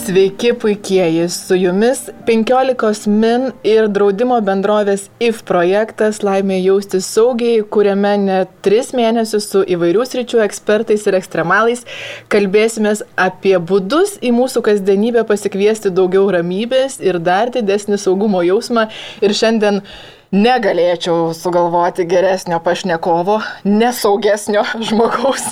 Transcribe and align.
Sveiki 0.00 0.52
puikieji, 0.52 1.28
su 1.28 1.54
jumis 1.54 1.98
15 2.26 3.06
min 3.06 3.42
ir 3.68 3.88
draudimo 3.92 4.38
bendrovės 4.40 5.02
IF 5.20 5.42
projektas 5.44 6.22
Laimė 6.24 6.56
jaustis 6.62 7.04
saugiai, 7.04 7.58
kuriame 7.74 8.14
net 8.22 8.54
3 8.64 8.94
mėnesius 8.96 9.50
su 9.52 9.60
įvairių 9.74 10.06
sričių 10.08 10.40
ekspertais 10.46 11.04
ir 11.04 11.18
ekstremalais 11.18 11.84
kalbėsime 12.32 12.94
apie 13.26 13.52
būdus 13.72 14.16
į 14.24 14.32
mūsų 14.38 14.62
kasdienybę 14.70 15.26
pasikviesti 15.28 15.92
daugiau 15.92 16.30
ramybės 16.32 16.96
ir 17.04 17.20
dar 17.20 17.52
didesnį 17.52 18.00
saugumo 18.00 18.40
jausmą. 18.46 18.88
Ir 19.20 19.36
šiandien 19.36 19.82
negalėčiau 20.30 21.32
sugalvoti 21.34 22.06
geresnio 22.10 22.60
pašnekovo, 22.62 23.40
nesaugesnio 23.66 24.64
žmogaus 24.90 25.48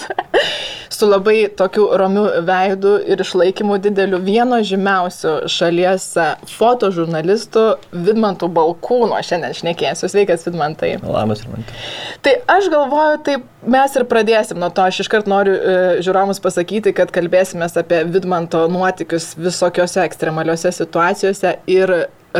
su 0.98 1.06
labai 1.06 1.48
tokiu 1.56 1.88
ramiu 2.01 2.24
veidu 2.42 2.96
ir 3.06 3.20
išlaikymu 3.23 3.77
dideliu 3.82 4.18
vieno 4.24 4.59
žymiausių 4.66 5.34
šalies 5.52 6.06
fotožurnalistų 6.51 7.64
Vidmantų 8.06 8.48
Balkūno. 8.56 9.20
Šiandien 9.23 9.54
šnekėsiu. 9.54 10.10
Sveikas, 10.10 10.46
Vidmantai. 10.48 10.96
Labas, 11.04 11.45
Vidmantai. 11.45 11.79
Tai 12.26 12.34
aš 12.56 12.70
galvoju, 12.73 13.23
taip 13.29 13.46
mes 13.62 13.96
ir 14.01 14.06
pradėsim 14.10 14.59
nuo 14.59 14.73
to. 14.74 14.88
Aš 14.90 15.04
iškart 15.04 15.30
noriu 15.30 15.54
e, 15.54 15.79
žiūrovams 16.02 16.42
pasakyti, 16.42 16.95
kad 16.96 17.15
kalbėsime 17.15 17.68
apie 17.68 18.02
Vidmanto 18.10 18.65
nuotikius 18.73 19.34
visokiose 19.38 20.02
ekstremaliuose 20.09 20.74
situacijose 20.80 21.59
ir 21.70 21.95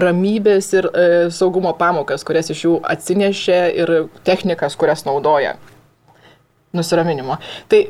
ramybės 0.05 0.70
ir 0.77 0.88
e, 0.91 1.09
saugumo 1.34 1.73
pamokas, 1.79 2.25
kurias 2.27 2.51
iš 2.55 2.65
jų 2.66 2.77
atsinešė 2.95 3.61
ir 3.83 3.93
technikas, 4.27 4.77
kurias 4.79 5.05
naudoja. 5.09 5.56
Nusiraminimo. 6.77 7.39
Tai 7.69 7.84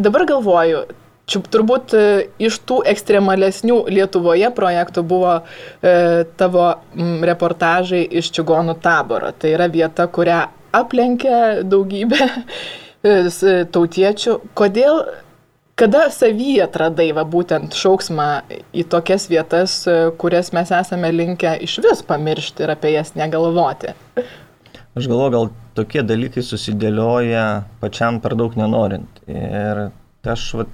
dabar 0.00 0.24
galvoju, 0.28 0.84
Čia 1.24 1.40
turbūt 1.48 1.94
e, 1.96 2.00
iš 2.44 2.58
tų 2.68 2.82
ekstremalesnių 2.90 3.78
Lietuvoje 3.96 4.50
projektų 4.52 5.04
buvo 5.08 5.38
e, 5.40 6.24
tavo 6.36 6.66
m, 6.92 7.22
reportažai 7.24 8.02
iš 8.20 8.28
Čigonų 8.36 8.76
taboro. 8.84 9.30
Tai 9.32 9.54
yra 9.56 9.70
vieta, 9.72 10.04
kurią 10.04 10.42
aplenkė 10.76 11.64
daugybė 11.64 12.28
e, 12.28 13.14
tautiečių. 13.72 14.36
Kodėl, 14.58 15.00
kada 15.74 16.06
savyje 16.14 16.62
atradai 16.64 17.10
va, 17.16 17.24
būtent 17.26 17.74
šauksmą 17.76 18.28
į 18.74 18.86
tokias 18.90 19.26
vietas, 19.30 19.76
e, 19.90 19.96
kurias 20.20 20.52
mes 20.56 20.70
esame 20.74 21.10
linkę 21.12 21.56
iš 21.66 21.80
vis 21.84 22.02
pamiršti 22.06 22.64
ir 22.64 22.74
apie 22.74 22.94
jas 22.94 23.14
negalvoti? 23.18 23.94
Aš 24.94 25.08
galvoju, 25.10 25.32
gal 25.34 25.48
tokie 25.74 26.04
dalykai 26.06 26.44
susidėlioja 26.46 27.64
pačiam 27.80 28.20
per 28.22 28.36
daug 28.38 28.54
nenorint. 28.58 29.22
Ir 29.26 29.88
aš 30.34 30.44
va, 30.60 30.68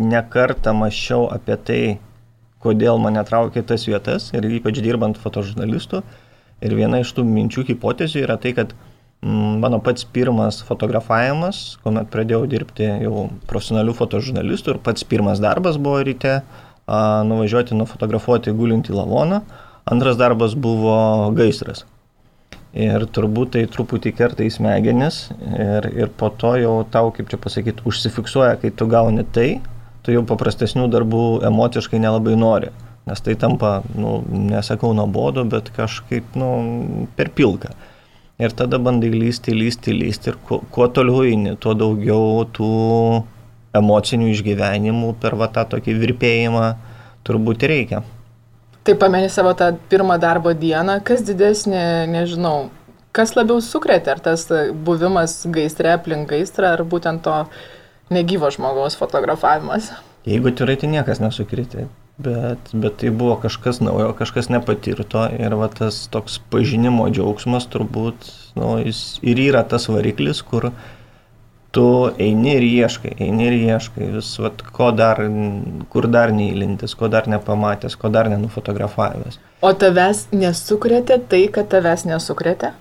nekartą 0.00 0.72
mačiau 0.76 1.26
apie 1.32 1.58
tai, 1.68 1.82
kodėl 2.64 3.00
mane 3.00 3.20
traukia 3.28 3.62
tas 3.66 3.84
vietas 3.88 4.30
ir 4.32 4.48
ypač 4.48 4.80
dirbant 4.80 5.20
fotožurnalistu. 5.20 6.00
Ir 6.64 6.76
viena 6.76 7.00
iš 7.00 7.12
tų 7.16 7.24
minčių 7.24 7.64
hipotezių 7.70 8.24
yra 8.24 8.36
tai, 8.40 8.52
kad 8.56 8.72
mano 9.22 9.78
pats 9.84 10.06
pirmas 10.08 10.62
fotografavimas, 10.64 11.76
kuomet 11.84 12.08
pradėjau 12.12 12.46
dirbti 12.48 12.88
jau 13.04 13.28
profesionalių 13.50 13.94
fotožurnalistų 13.98 14.74
ir 14.74 14.82
pats 14.84 15.04
pirmas 15.04 15.42
darbas 15.44 15.76
buvo 15.76 16.00
ryte 16.06 16.38
a, 16.40 17.22
nuvažiuoti 17.28 17.76
nufotografuoti 17.76 18.54
gulintį 18.56 18.96
lavoną, 18.96 19.42
antras 19.84 20.16
darbas 20.20 20.56
buvo 20.56 21.30
gaisras. 21.36 21.84
Ir 22.70 23.02
turbūt 23.10 23.56
tai 23.56 23.64
truputį 23.66 24.12
kerta 24.14 24.44
į 24.46 24.52
smegenis 24.54 25.24
ir, 25.58 25.90
ir 25.90 26.12
po 26.16 26.30
to 26.30 26.54
jau 26.62 26.74
tau, 26.86 27.10
kaip 27.10 27.28
čia 27.28 27.40
pasakyti, 27.42 27.82
užsifiksuoja, 27.90 28.54
kai 28.62 28.70
tu 28.70 28.86
gauni 28.86 29.24
tai, 29.26 29.48
tu 30.06 30.14
jau 30.14 30.22
paprastesnių 30.26 30.86
darbų 30.92 31.24
emociškai 31.50 31.98
nelabai 32.00 32.36
nori. 32.38 32.70
Nes 33.10 33.20
tai 33.26 33.34
tampa, 33.34 33.80
nu, 33.98 34.20
nesakau 34.30 34.92
nuobodu, 34.94 35.42
bet 35.50 35.72
kažkaip, 35.74 36.36
nu, 36.38 36.50
per 37.18 37.32
pilką. 37.34 37.72
Ir 38.40 38.54
tada 38.56 38.78
bandai 38.80 39.10
lysti, 39.12 39.52
lysti, 39.52 39.92
lysti 39.92 40.32
ir 40.32 40.38
kuo, 40.48 40.62
kuo 40.72 40.86
toliau 40.88 41.26
eini, 41.28 41.58
tuo 41.60 41.74
daugiau 41.76 42.46
tų 42.56 42.70
emocinių 43.76 44.30
išgyvenimų 44.32 45.12
per 45.20 45.36
va 45.36 45.50
tą 45.52 45.66
tokį 45.74 45.96
virpėjimą 46.00 46.64
turbūt 47.26 47.66
reikia. 47.68 48.00
Tai 48.80 48.94
pameni 48.96 49.28
savo 49.28 49.52
tą 49.52 49.74
pirmą 49.92 50.16
darbo 50.22 50.54
dieną, 50.56 51.02
kas 51.04 51.20
didesnė, 51.26 52.08
nežinau, 52.08 52.70
kas 53.12 53.36
labiau 53.36 53.60
sukrėtė, 53.60 54.14
ar 54.14 54.22
tas 54.24 54.46
buvimas 54.88 55.42
gaistre 55.52 55.92
aplink 55.92 56.32
gaistrą, 56.32 56.72
ar 56.78 56.84
būtent 56.88 57.20
to 57.26 57.36
negyvo 58.10 58.48
žmogaus 58.54 58.96
fotografavimas? 58.96 59.92
Jeigu 60.24 60.52
tikrai 60.56 60.78
tai 60.80 60.88
niekas 60.96 61.20
nesukrėtė, 61.20 61.90
bet, 62.24 62.70
bet 62.72 62.96
tai 63.00 63.10
buvo 63.10 63.36
kažkas 63.40 63.80
naujo, 63.84 64.12
kažkas 64.18 64.50
nepatirto 64.52 65.26
ir 65.38 65.54
va 65.58 65.68
tas 65.72 66.02
toks 66.12 66.38
pažinimo 66.52 67.08
džiaugsmas 67.10 67.68
turbūt, 67.72 68.30
nu, 68.58 68.72
jis 68.84 69.20
ir 69.26 69.40
yra 69.50 69.62
tas 69.68 69.88
variklis, 69.90 70.42
kur 70.46 70.70
tu 71.70 71.86
eini 72.18 72.56
ir 72.58 72.66
ieškai, 72.66 73.14
eini 73.22 73.46
ir 73.46 73.56
ieškai, 73.58 74.10
vis, 74.16 74.32
vat, 74.42 74.62
ko 74.74 74.90
dar, 74.96 75.22
kur 75.92 76.08
dar 76.10 76.34
neįlintis, 76.34 76.96
ko 76.98 77.08
dar 77.12 77.30
nepamatęs, 77.30 77.96
ko 78.00 78.10
dar 78.10 78.30
nenufotografavęs. 78.32 79.38
O 79.62 79.72
tavęs 79.72 80.26
nesukrėtė 80.34 81.20
tai, 81.30 81.44
kad 81.54 81.70
tavęs 81.70 82.06
nesukrėtė? 82.10 82.72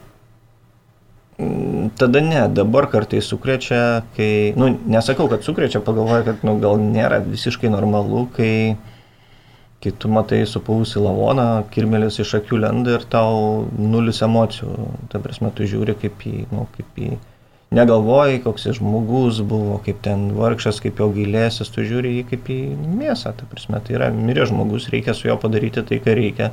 Mm, 1.39 1.91
tada 1.95 2.19
ne, 2.25 2.41
dabar 2.51 2.89
kartai 2.91 3.21
sukrečia, 3.23 4.01
kai, 4.17 4.55
nu, 4.59 4.73
nesakau, 4.91 5.29
kad 5.31 5.45
sukrečia, 5.45 5.79
pagalvoju, 5.85 6.25
kad, 6.25 6.41
nu, 6.47 6.57
gal 6.59 6.81
nėra 6.81 7.21
visiškai 7.23 7.71
normalu, 7.71 8.25
kai, 8.35 8.75
kai 9.83 9.93
tu 9.95 10.11
matai 10.11 10.41
supausi 10.49 10.99
lavoną, 10.99 11.63
kirmelis 11.71 12.19
iš 12.19 12.35
akių 12.41 12.59
lenda 12.65 12.97
ir 12.97 13.05
tau 13.11 13.65
nulis 13.79 14.19
emocijų. 14.25 14.73
Ta 15.11 15.21
prasme, 15.23 15.51
tu 15.55 15.67
žiūri 15.69 15.95
kaip 16.01 16.25
į, 16.27 16.33
nu, 16.51 16.65
kaip 16.75 16.99
į 16.99 17.13
negalvoji, 17.75 18.41
koks 18.43 18.65
jis 18.67 18.79
žmogus 18.79 19.39
buvo, 19.45 19.77
kaip 19.85 20.01
ten 20.05 20.29
vargšas, 20.35 20.81
kaip 20.83 20.99
jo 20.99 21.09
gailėsis, 21.15 21.69
tu 21.71 21.85
žiūri 21.85 22.17
jį 22.17 22.25
kaip 22.31 22.49
į 22.51 22.59
mėsą, 22.97 23.31
ta 23.37 23.47
prasme, 23.49 23.79
tai 23.85 23.95
yra 23.99 24.09
mirė 24.15 24.49
žmogus, 24.49 24.89
reikia 24.93 25.15
su 25.15 25.29
juo 25.29 25.37
padaryti 25.39 25.85
tai, 25.85 26.01
ką 26.03 26.17
reikia, 26.17 26.49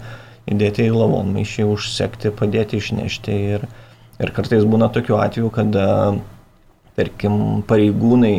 įdėti 0.46 0.86
į 0.86 0.94
lavonmaišį, 0.94 1.66
užsekti, 1.72 2.30
padėti 2.36 2.78
išnešti 2.78 3.38
ir, 3.56 3.66
ir 4.22 4.34
kartais 4.36 4.68
būna 4.68 4.90
tokių 4.94 5.18
atvejų, 5.24 5.50
kada, 5.56 5.88
tarkim, 7.00 7.64
pareigūnai 7.66 8.36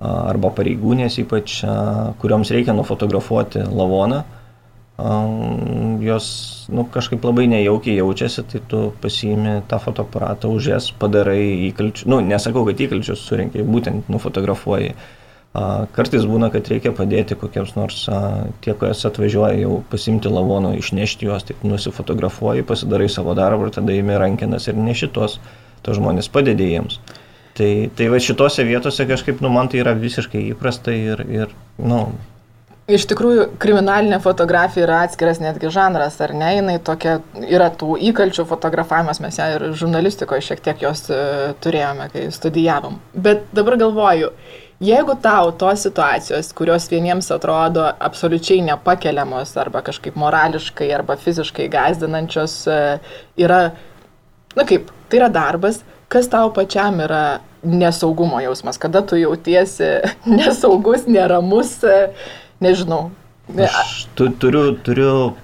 arba 0.00 0.50
pareigūnės 0.52 1.20
ypač, 1.22 1.60
kurioms 2.20 2.50
reikia 2.52 2.74
nufotografuoti 2.76 3.64
lavoną, 3.64 4.24
jos 6.00 6.26
nu, 6.72 6.86
kažkaip 6.92 7.24
labai 7.24 7.46
nejaukiai 7.52 7.98
jaučiasi, 7.98 8.44
tai 8.48 8.60
tu 8.68 8.92
pasiimi 9.00 9.60
tą 9.68 9.78
fotoaparatą, 9.80 10.48
už 10.48 10.70
jas 10.72 10.88
padarai 10.92 11.68
įkalčius, 11.68 12.08
nu, 12.08 12.20
nesakau, 12.24 12.64
kad 12.68 12.80
įkalčius 12.80 13.24
surinkai, 13.28 13.64
būtent 13.64 14.08
nufotografuoji. 14.12 14.94
Kartais 15.96 16.24
būna, 16.28 16.50
kad 16.52 16.68
reikia 16.68 16.92
padėti 16.92 17.36
kokiems 17.38 17.76
nors 17.78 18.02
tie, 18.64 18.74
kas 18.76 19.04
atvažiuoja 19.08 19.56
jau 19.62 19.78
pasimti 19.88 20.28
lavonų, 20.32 20.74
išnešti 20.80 21.28
juos, 21.28 21.46
taip 21.48 21.62
nusifotografuoji, 21.64 22.64
pasidarai 22.68 23.08
savo 23.12 23.32
darbą 23.36 23.68
ir 23.68 23.76
tada 23.76 23.94
įimi 23.94 24.18
rankinas 24.20 24.68
ir 24.68 24.76
neši 24.76 25.08
tuos, 25.16 25.38
tos 25.86 25.96
žmonės 25.96 26.28
padedi 26.32 26.68
jiems. 26.74 27.00
Tai, 27.56 27.72
tai 27.96 28.08
va 28.12 28.20
šitose 28.20 28.66
vietose 28.68 29.06
kažkaip, 29.08 29.40
nu, 29.40 29.48
man 29.52 29.70
tai 29.72 29.80
yra 29.80 29.94
visiškai 29.96 30.42
įprasta 30.50 30.92
ir, 30.92 31.22
ir 31.32 31.54
nu, 31.80 32.02
Iš 32.86 33.02
tikrųjų, 33.10 33.44
kriminalinė 33.58 34.20
fotografija 34.22 34.84
yra 34.84 34.98
atskiras 35.08 35.40
netgi 35.42 35.72
žanras, 35.74 36.20
ar 36.22 36.30
ne? 36.38 36.52
Jis 36.54 36.84
tokia 36.86 37.16
yra 37.42 37.66
tų 37.74 37.96
įkalčių 38.12 38.44
fotografavimas, 38.46 39.18
mes 39.24 39.40
ją 39.40 39.48
ir 39.56 39.64
žurnalistikoje 39.74 40.44
šiek 40.46 40.62
tiek 40.62 40.84
jos 40.84 41.02
e, 41.10 41.18
turėjome, 41.64 42.06
kai 42.12 42.22
studijavom. 42.30 43.00
Bet 43.10 43.42
dabar 43.58 43.74
galvoju, 43.80 44.30
jeigu 44.86 45.16
tau 45.24 45.50
tos 45.58 45.82
situacijos, 45.82 46.52
kurios 46.54 46.86
vieniems 46.92 47.32
atrodo 47.34 47.88
absoliučiai 47.90 48.62
nepakeliamos 48.68 49.56
arba 49.58 49.82
kažkaip 49.90 50.14
morališkai 50.22 50.92
arba 50.94 51.18
fiziškai 51.18 51.66
gazdinančios, 51.74 52.54
e, 52.70 52.80
yra, 53.42 53.60
na 54.54 54.68
kaip, 54.70 54.94
tai 55.10 55.24
yra 55.24 55.32
darbas, 55.34 55.82
kas 56.06 56.30
tau 56.30 56.54
pačiam 56.54 57.02
yra 57.02 57.40
nesaugumo 57.66 58.40
jausmas, 58.40 58.78
kada 58.78 59.02
tu 59.02 59.18
jautiesi 59.20 59.98
nesaugus, 60.38 61.06
neramus. 61.10 61.78
Nežinau. 62.60 63.10
Aš 63.52 64.06
tu, 64.16 64.30
turiu, 64.32 64.70
turiu 64.82 65.34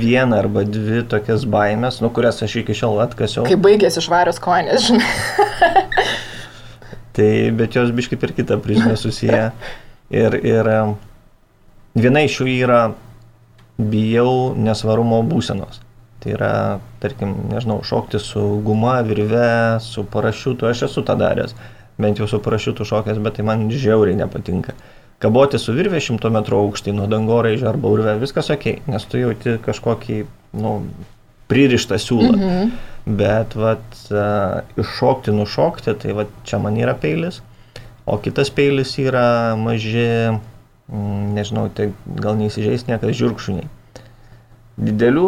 vieną 0.00 0.38
arba 0.40 0.64
dvi 0.64 1.02
tokias 1.08 1.44
baimės, 1.48 2.00
nu, 2.02 2.10
kurias 2.14 2.40
aš 2.42 2.56
iki 2.62 2.74
šiol 2.76 3.02
atkasiau. 3.04 3.44
Kai 3.46 3.58
baigėsi 3.60 4.02
švarios 4.04 4.40
koinės, 4.42 4.88
žinai. 4.88 5.76
tai, 7.16 7.30
bet 7.56 7.76
jos 7.76 7.92
biškai 7.94 8.18
per 8.20 8.32
kitą 8.36 8.58
prizmę 8.64 8.96
susiję. 8.96 9.50
Ir, 10.12 10.36
ir 10.40 10.72
viena 11.94 12.24
iš 12.24 12.40
jų 12.40 12.48
yra 12.64 12.82
bijau 13.78 14.52
nesvarumo 14.56 15.22
būsenos. 15.28 15.80
Tai 16.22 16.32
yra, 16.36 16.54
tarkim, 17.02 17.34
nežinau, 17.50 17.80
šokti 17.82 18.20
su 18.22 18.40
guma, 18.62 19.00
virve, 19.02 19.80
su 19.82 20.04
parašiutu, 20.06 20.68
aš 20.70 20.84
esu 20.86 21.02
tą 21.06 21.16
daręs, 21.18 21.56
bent 21.98 22.22
jau 22.22 22.28
su 22.30 22.38
parašiutu 22.42 22.86
šokęs, 22.86 23.18
bet 23.24 23.40
tai 23.40 23.46
man 23.48 23.66
žiauriai 23.70 24.20
nepatinka 24.20 24.76
kaboti 25.22 25.60
su 25.62 25.74
virvė 25.76 26.00
100 26.02 26.30
metrų 26.34 26.60
aukštį 26.66 26.94
nuo 26.96 27.08
dangoraižio 27.10 27.68
arba 27.70 27.90
urve, 27.94 28.14
viskas 28.22 28.50
ok, 28.54 28.68
nes 28.90 29.04
tu 29.06 29.20
jauti 29.20 29.56
kažkokį, 29.62 30.22
nu, 30.62 30.72
pririštą 31.50 31.98
siūlą. 32.00 32.32
Mhm. 32.38 32.72
Bet, 33.18 33.56
vat, 33.58 33.96
uh, 34.14 34.62
iššokti, 34.78 35.34
nušokti, 35.34 35.94
tai 35.98 36.14
vat, 36.14 36.30
čia 36.46 36.60
man 36.62 36.78
yra 36.78 36.94
peilis. 36.98 37.40
O 38.06 38.14
kitas 38.22 38.50
peilis 38.54 38.94
yra 39.02 39.54
maži, 39.58 40.06
mm, 40.86 41.32
nežinau, 41.34 41.66
tai 41.74 41.90
gal 42.22 42.38
neįsižeis 42.38 42.86
niekas 42.86 43.18
žiūrkšuniai. 43.18 43.66
Didelių, 44.72 45.26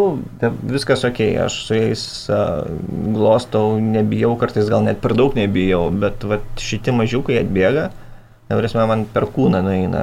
viskas 0.73 1.05
ok, 1.05 1.19
aš 1.44 1.58
su 1.67 1.76
jais 1.76 2.05
uh, 2.32 2.64
glostau, 3.12 3.76
nebijau, 3.82 4.32
kartais 4.41 4.70
gal 4.73 4.87
net 4.87 5.02
per 5.05 5.12
daug 5.19 5.37
nebijau, 5.37 5.91
bet 5.93 6.25
vat, 6.25 6.46
šitie 6.61 6.94
mažiukai 6.96 7.43
atbėga, 7.43 7.91
Prasme, 8.44 8.85
man 8.85 9.06
per 9.08 9.25
kūną 9.32 9.62
nueina, 9.64 10.02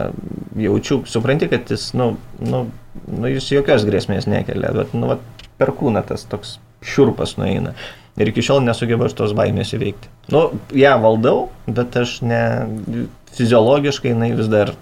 jaučiu, 0.57 1.03
supranti, 1.09 1.47
kad 1.51 1.69
jis, 1.69 1.91
nu, 1.97 2.15
nu, 2.41 2.63
nu 3.05 3.29
jis 3.29 3.51
jokios 3.53 3.85
grėsmės 3.85 4.25
nekelia, 4.29 4.71
bet, 4.75 4.95
nu, 4.97 5.11
va, 5.11 5.19
per 5.61 5.73
kūną 5.77 6.01
tas 6.07 6.25
toks 6.29 6.55
šiurpas 6.81 7.35
nueina. 7.37 7.75
Ir 8.19 8.31
iki 8.31 8.43
šiol 8.43 8.63
nesugebu 8.65 9.05
aš 9.05 9.13
tos 9.19 9.35
baimės 9.37 9.75
įveikti. 9.77 10.09
Nu, 10.33 10.47
ją 10.75 10.95
valdau, 11.03 11.51
bet 11.69 11.95
aš 12.01 12.17
ne, 12.25 12.41
fiziologiškai 13.37 14.15
jinai 14.15 14.33
vis 14.35 14.49
dar 14.51 14.73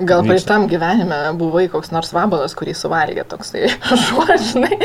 Gal 0.00 0.22
praeitam 0.24 0.64
gyvenime 0.68 1.16
buvai 1.36 1.66
koks 1.68 1.90
nors 1.92 2.14
vabalas, 2.16 2.54
kurį 2.56 2.72
suvalgė 2.78 3.24
toksai 3.28 3.66
žodžiai. 4.06 4.78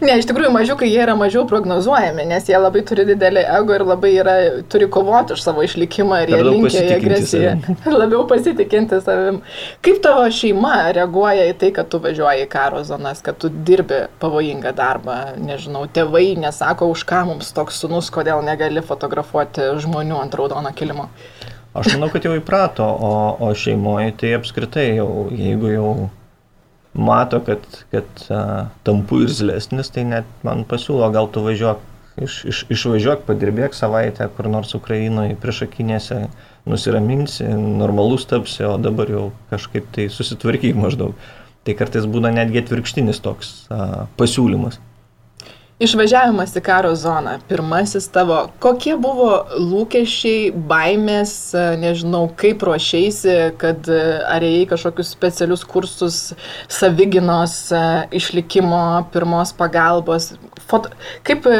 Ne, 0.00 0.14
iš 0.16 0.28
tikrųjų 0.30 0.52
mažiukai 0.54 0.88
jie 0.88 1.02
yra 1.04 1.12
mažiau 1.18 1.42
prognozuojami, 1.50 2.24
nes 2.30 2.48
jie 2.48 2.56
labai 2.56 2.80
turi 2.88 3.04
didelį 3.10 3.42
ego 3.58 3.76
ir 3.76 3.84
labai 3.84 4.12
yra, 4.22 4.36
turi 4.72 4.88
kovoti 4.92 5.36
už 5.36 5.44
savo 5.44 5.64
išlikimą 5.66 6.22
ir 6.24 6.32
jie 6.32 6.40
linkia 6.48 6.86
į 6.86 6.94
agresiją. 6.96 7.52
Labiau 8.00 8.24
pasitikinti 8.30 9.02
savim. 9.04 9.42
Kaip 9.84 10.00
tavo 10.06 10.24
šeima 10.32 10.74
reaguoja 10.96 11.50
į 11.52 11.58
tai, 11.60 11.74
kad 11.76 11.92
tu 11.92 12.00
važiuoji 12.00 12.46
į 12.46 12.50
karo 12.56 12.80
zonas, 12.88 13.20
kad 13.24 13.36
tu 13.42 13.52
dirbi 13.52 14.06
pavojingą 14.24 14.72
darbą, 14.78 15.18
nežinau, 15.42 15.84
tėvai 15.92 16.30
nesako, 16.40 16.88
už 16.96 17.04
ką 17.12 17.26
mums 17.28 17.52
toks 17.52 17.84
sunus, 17.84 18.08
kodėl 18.14 18.40
negali 18.46 18.80
fotografuoti 18.80 19.74
žmonių 19.84 20.22
ant 20.24 20.40
raudono 20.40 20.72
kilimo. 20.72 21.10
Aš 21.72 21.94
manau, 21.94 22.10
kad 22.12 22.26
jau 22.26 22.34
įprato, 22.36 22.84
o, 22.84 23.12
o 23.40 23.52
šeimoje 23.56 24.12
tai 24.20 24.34
apskritai 24.36 24.90
jau, 24.98 25.30
jeigu 25.32 25.70
jau 25.72 25.92
mato, 26.92 27.40
kad, 27.46 27.64
kad 27.88 28.24
uh, 28.28 28.68
tampu 28.84 29.22
ir 29.24 29.32
zlesnis, 29.32 29.88
tai 29.94 30.04
net 30.04 30.28
man 30.44 30.66
pasiūlo, 30.68 31.08
gal 31.14 31.30
tu 31.32 31.40
važiuok, 31.46 31.80
iš, 32.20 32.36
iš, 32.52 32.60
išvažiuok, 32.76 33.24
padirbėk 33.24 33.72
savaitę 33.76 34.28
kur 34.36 34.50
nors 34.52 34.76
Ukrainoje 34.76 35.38
priešakinėse, 35.40 36.26
nusiraminsi, 36.68 37.48
normalus 37.56 38.28
tapsi, 38.28 38.66
o 38.68 38.76
dabar 38.76 39.08
jau 39.08 39.24
kažkaip 39.50 39.88
tai 39.96 40.10
susitvarkyk 40.12 40.76
maždaug. 40.76 41.16
Tai 41.64 41.78
kartais 41.78 42.04
būna 42.10 42.34
netgi 42.34 42.60
atvirkštinis 42.60 43.22
toks 43.24 43.54
uh, 43.70 44.04
pasiūlymas. 44.20 44.76
Išvažiavimas 45.82 46.52
į 46.54 46.60
karo 46.62 46.92
zoną, 46.94 47.38
pirmasis 47.48 48.04
tavo, 48.14 48.36
kokie 48.62 48.92
buvo 49.02 49.30
lūkesčiai, 49.58 50.52
baimės, 50.70 51.32
nežinau, 51.82 52.28
kaip 52.38 52.62
ruošiaisi, 52.68 53.34
kad 53.58 53.90
ar 53.90 54.46
ėjai 54.46 54.68
kažkokius 54.70 55.10
specialius 55.16 55.64
kursus 55.66 56.20
saviginos, 56.70 57.56
išlikimo, 58.14 58.84
pirmos 59.14 59.50
pagalbos, 59.58 60.30
foto, 60.70 60.92
kaip 61.26 61.50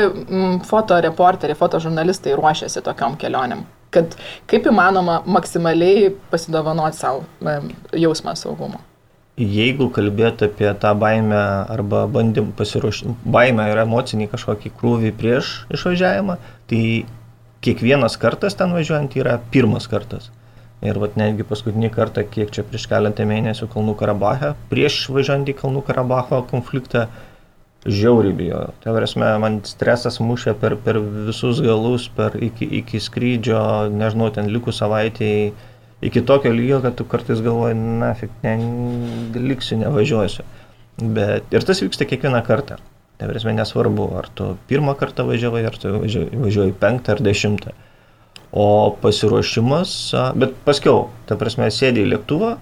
fotoreporteriai, 0.70 1.58
fotožurnalistai 1.58 2.38
ruošiasi 2.38 2.84
tokiam 2.86 3.18
kelionėm, 3.18 3.66
kad 3.90 4.14
kaip 4.46 4.70
įmanoma 4.70 5.24
maksimaliai 5.26 6.14
pasidovanoti 6.30 7.02
savo 7.02 7.26
jausmą 7.90 8.38
saugumo. 8.38 8.84
Jeigu 9.40 9.86
kalbėt 9.88 10.42
apie 10.44 10.68
tą 10.76 10.92
baimę 11.00 11.40
arba 11.72 12.04
bandym 12.06 12.50
pasiruošti, 12.52 13.14
baimę 13.24 13.70
ir 13.70 13.80
emocinį 13.86 14.28
kažkokį 14.28 14.72
krūvį 14.76 15.12
prieš 15.16 15.52
išvažiavimą, 15.72 16.36
tai 16.68 16.82
kiekvienas 17.64 18.18
kartas 18.20 18.58
ten 18.58 18.74
važiuojant 18.76 19.16
yra 19.16 19.38
pirmas 19.54 19.88
kartas. 19.88 20.28
Ir 20.82 20.98
vat 20.98 21.16
netgi 21.16 21.46
paskutinį 21.48 21.92
kartą, 21.94 22.26
kiek 22.28 22.50
čia 22.52 22.64
prieš 22.66 22.88
keletą 22.90 23.24
mėnesių 23.30 23.70
Kalnų 23.72 23.94
Karabache, 24.00 24.52
prieš 24.68 25.06
važiuojant 25.14 25.48
į 25.48 25.56
Kalnų 25.62 25.84
Karabacho 25.86 26.42
konfliktą, 26.50 27.06
žiauriai 27.86 28.34
bijo. 28.36 28.62
Tai 28.82 28.94
prasme, 28.98 29.28
man 29.42 29.60
stresas 29.66 30.20
mušė 30.22 30.56
per, 30.58 30.76
per 30.82 30.98
visus 31.00 31.62
galus, 31.62 32.08
per 32.12 32.36
iki, 32.36 32.66
iki 32.82 33.00
skrydžio, 33.00 33.62
nežinau, 33.94 34.28
ten 34.34 34.50
likus 34.52 34.82
savaitėjai 34.82 35.52
iki 36.02 36.22
tokio 36.26 36.52
lygio, 36.52 36.80
kad 36.82 36.96
tu 36.98 37.06
kartais 37.08 37.42
galvoji, 37.44 37.76
na, 38.02 38.12
fik, 38.18 38.32
ne, 38.42 38.56
liksiu, 39.38 39.78
nevažiuosiu. 39.82 40.44
Bet 41.02 41.54
ir 41.54 41.64
tas 41.66 41.80
vyksta 41.82 42.06
kiekvieną 42.08 42.42
kartą. 42.46 42.80
Tai 43.20 43.28
prasme, 43.30 43.54
nesvarbu, 43.54 44.08
ar 44.18 44.26
tu 44.34 44.52
pirmą 44.70 44.96
kartą 44.98 45.24
važiavai, 45.28 45.62
ar 45.68 45.78
tu 45.78 45.94
važiuoji 46.02 46.74
penktą 46.80 47.14
ar 47.14 47.22
dešimtą. 47.22 47.74
O 48.52 48.66
pasiruošimas, 49.00 49.92
bet 50.36 50.56
paskiau, 50.66 51.06
ta 51.28 51.38
prasme, 51.40 51.70
sėdi 51.72 52.02
į 52.02 52.10
lėktuvą, 52.16 52.56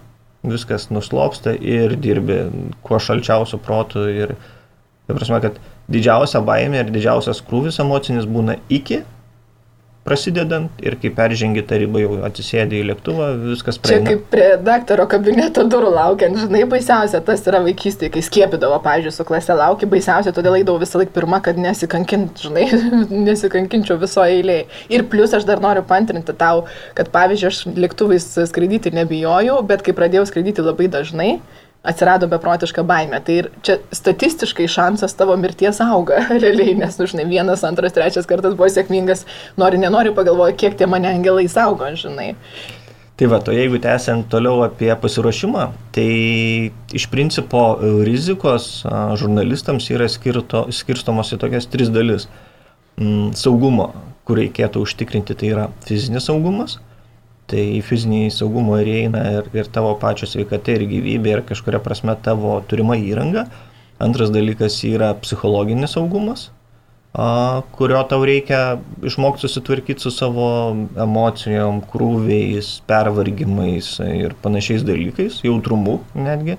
viskas 0.47 0.89
nuslopsta 0.93 1.55
ir 1.57 1.97
dirbi 2.01 2.43
kuo 2.85 3.01
šalčiausiu 3.03 3.59
protu 3.65 4.05
ir, 4.13 4.37
ta 5.09 5.17
prasme, 5.17 5.41
kad 5.43 5.57
didžiausia 5.91 6.45
baimė 6.45 6.85
ir 6.85 6.93
didžiausias 6.95 7.43
krūvis 7.49 7.81
emocinis 7.83 8.29
būna 8.29 8.61
iki 8.69 9.01
prasidedant 10.11 10.83
ir 10.83 10.97
kai 11.01 11.13
peržengi 11.15 11.63
tą 11.71 11.79
ribą 11.81 12.03
jau 12.03 12.17
atsisėdi 12.27 12.81
į 12.81 12.87
lėktuvą, 12.89 13.29
viskas 13.45 13.79
praeina. 13.79 14.09
Čia 14.09 14.17
kaip 14.17 14.25
prie 14.33 14.49
daktaro 14.67 15.07
kabineto 15.11 15.65
durų 15.71 15.93
laukiant, 15.95 16.41
žinai, 16.43 16.65
baisiausia 16.71 17.23
tas 17.27 17.45
yra 17.47 17.63
vaikystėje, 17.67 18.11
kai 18.17 18.25
skiepydavo, 18.27 18.81
pavyzdžiui, 18.85 19.15
su 19.15 19.27
klase 19.29 19.55
lauki, 19.57 19.89
baisiausia, 19.91 20.35
todėl 20.35 20.59
eidavau 20.59 20.83
visą 20.83 20.99
laiką 21.01 21.15
pirmą, 21.15 21.41
kad 21.47 21.61
nesikankint, 21.63 22.43
žinai, 22.43 22.67
nesikankinčiau 23.29 24.01
viso 24.03 24.27
eilėje. 24.27 24.67
Ir 24.91 25.07
plus 25.13 25.37
aš 25.37 25.47
dar 25.49 25.63
noriu 25.63 25.87
pantrinti 25.87 26.35
tau, 26.43 26.67
kad 26.99 27.13
pavyzdžiui, 27.15 27.51
aš 27.53 27.63
lėktuvais 27.87 28.27
skraidyti 28.51 28.95
nebijojau, 28.99 29.61
bet 29.71 29.87
kai 29.87 29.95
pradėjau 29.97 30.27
skraidyti 30.33 30.67
labai 30.67 30.91
dažnai, 30.91 31.33
atsirado 31.83 32.29
beprotiška 32.29 32.83
baime. 32.87 33.21
Tai 33.25 33.37
ir 33.43 33.49
čia 33.65 33.79
statistiškai 33.95 34.69
šansas 34.69 35.17
tavo 35.17 35.37
mirties 35.41 35.81
auga, 35.85 36.21
realiai, 36.43 36.75
nes, 36.79 36.99
nu, 37.01 37.09
žinai, 37.11 37.29
vienas, 37.31 37.65
antras, 37.67 37.95
trečias 37.97 38.29
kartas 38.29 38.57
buvo 38.59 38.69
sėkmingas, 38.73 39.25
nori, 39.61 39.81
nenori, 39.81 40.13
pagalvoju, 40.17 40.59
kiek 40.61 40.77
tie 40.79 40.91
mane 40.91 41.11
angelai 41.13 41.49
saugo, 41.51 41.89
žinai. 41.97 42.35
Tai 43.21 43.29
va, 43.29 43.37
o 43.45 43.53
jeigu 43.53 43.77
tęsiant 43.85 44.31
toliau 44.33 44.63
apie 44.65 44.89
pasiruošimą, 44.97 45.67
tai 45.93 46.11
iš 46.97 47.05
principo 47.13 47.75
rizikos 48.07 48.71
žurnalistams 49.21 49.91
yra 49.93 50.07
skirto, 50.09 50.63
skirstomos 50.73 51.35
į 51.37 51.41
tokias 51.43 51.69
tris 51.69 51.93
dalis. 51.93 52.31
Mm, 53.01 53.35
saugumo, 53.37 53.91
kur 54.25 54.41
reikėtų 54.41 54.81
užtikrinti, 54.87 55.37
tai 55.37 55.53
yra 55.53 55.67
fizinis 55.85 56.27
saugumas, 56.29 56.79
Tai 57.51 57.63
į 57.79 57.81
fizinį 57.83 58.29
saugumą 58.31 58.79
įeina 58.85 59.25
ir, 59.41 59.51
ir 59.57 59.69
tavo 59.75 59.97
pačio 59.99 60.29
sveikata 60.31 60.77
ir 60.77 60.87
gyvybė 60.91 61.33
ir 61.35 61.43
kažkuria 61.49 61.81
prasme 61.83 62.15
tavo 62.23 62.61
turima 62.71 62.95
įranga. 62.99 63.49
Antras 64.01 64.31
dalykas 64.33 64.79
yra 64.87 65.11
psichologinis 65.21 65.97
saugumas, 65.97 66.47
kurio 67.77 68.01
tau 68.09 68.23
reikia 68.25 68.79
išmokti 69.05 69.45
susitvarkyti 69.45 70.01
su 70.01 70.13
savo 70.15 70.47
emocijom, 70.97 71.83
krūviais, 71.91 72.79
pervargimais 72.89 73.91
ir 74.07 74.37
panašiais 74.41 74.87
dalykais, 74.87 75.43
jautrumu 75.45 75.99
netgi. 76.15 76.57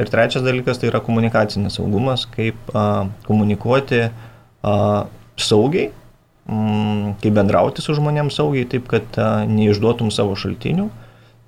Ir 0.00 0.08
trečias 0.08 0.42
dalykas 0.42 0.80
tai 0.80 0.88
yra 0.88 1.02
komunikacinis 1.04 1.76
saugumas, 1.76 2.24
kaip 2.32 2.72
a, 2.72 3.04
komunikuoti 3.26 4.06
a, 4.08 4.76
saugiai 5.36 5.90
kaip 7.20 7.36
bendrauti 7.36 7.82
su 7.84 7.94
žmonėms 7.96 8.36
saugiai, 8.40 8.66
taip 8.70 8.88
kad 8.90 9.18
a, 9.20 9.30
neišduotum 9.48 10.10
savo 10.14 10.36
šaltinių 10.38 10.86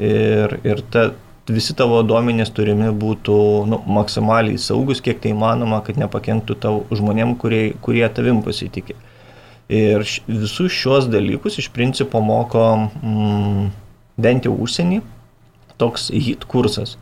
ir, 0.02 0.56
ir 0.66 0.82
ta, 0.94 1.11
visi 1.50 1.75
tavo 1.78 2.00
duomenys 2.06 2.52
turimi 2.54 2.90
būtų 2.94 3.38
nu, 3.71 3.80
maksimaliai 3.99 4.61
saugus, 4.62 5.02
kiek 5.02 5.21
tai 5.23 5.32
įmanoma, 5.35 5.82
kad 5.87 5.99
nepakenktų 5.99 6.59
tavo 6.62 6.85
žmonėm, 6.94 7.35
kurie, 7.40 7.73
kurie 7.82 8.04
tavim 8.14 8.42
pasitikė. 8.47 8.97
Ir 9.73 10.04
š, 10.04 10.23
visus 10.28 10.75
šios 10.75 11.09
dalykus 11.11 11.59
iš 11.62 11.71
principo 11.75 12.21
moko 12.23 12.64
mm, 13.00 13.71
bent 14.21 14.47
jau 14.47 14.54
užsienį 14.54 15.00
toks 15.80 16.11
HIT 16.12 16.47
kursas. 16.50 16.97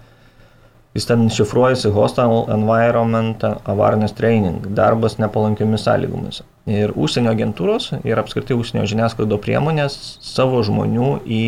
Jis 0.94 1.06
ten 1.06 1.28
šifruojasi 1.30 1.92
Hostile 1.94 2.44
Environment 2.50 3.44
Awareness 3.64 4.16
Training, 4.18 4.66
darbas 4.74 5.20
nepalankiomis 5.22 5.84
sąlygomis. 5.86 6.40
Ir 6.70 6.90
užsienio 6.98 7.30
agentūros 7.30 7.92
ir 8.02 8.18
apskritai 8.18 8.56
užsienio 8.58 8.88
žiniasklaido 8.90 9.38
priemonės 9.42 9.94
savo 10.24 10.64
žmonių 10.66 11.12
į 11.30 11.44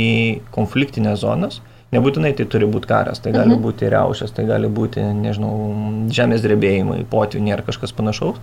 konfliktinės 0.55 1.25
zonas, 1.25 1.59
nebūtinai 1.93 2.33
tai 2.39 2.47
turi 2.55 2.69
būti 2.71 2.89
karas, 2.91 3.19
tai 3.25 3.35
gali 3.35 3.57
mhm. 3.57 3.65
būti 3.67 3.91
riaušės, 3.93 4.31
tai 4.37 4.47
gali 4.47 4.71
būti, 4.71 5.03
nežinau, 5.19 5.53
žemės 6.15 6.47
drebėjimai, 6.47 7.03
potviniai 7.11 7.59
ar 7.59 7.65
kažkas 7.67 7.95
panašaus, 7.99 8.39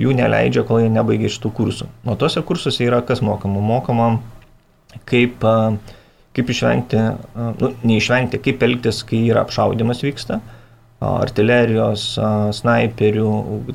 jų 0.00 0.14
neleidžia, 0.14 0.64
kol 0.68 0.84
jie 0.84 0.92
nebaigia 0.92 1.32
šitų 1.32 1.52
kursų. 1.58 1.90
O 2.06 2.16
tose 2.20 2.42
kursuose 2.46 2.86
yra 2.86 3.02
kas 3.04 3.22
mokama? 3.24 3.60
Mokama 3.64 4.08
kaip, 5.10 5.42
kaip 6.36 6.52
išvengti, 6.52 7.00
nu, 7.34 7.72
neišvengti, 7.88 8.40
kaip 8.44 8.62
elgtis, 8.66 9.00
kai 9.08 9.24
yra 9.30 9.46
apšaudimas 9.46 10.02
vyksta, 10.04 10.40
artilerijos, 10.96 12.04
snaiperių, 12.56 13.30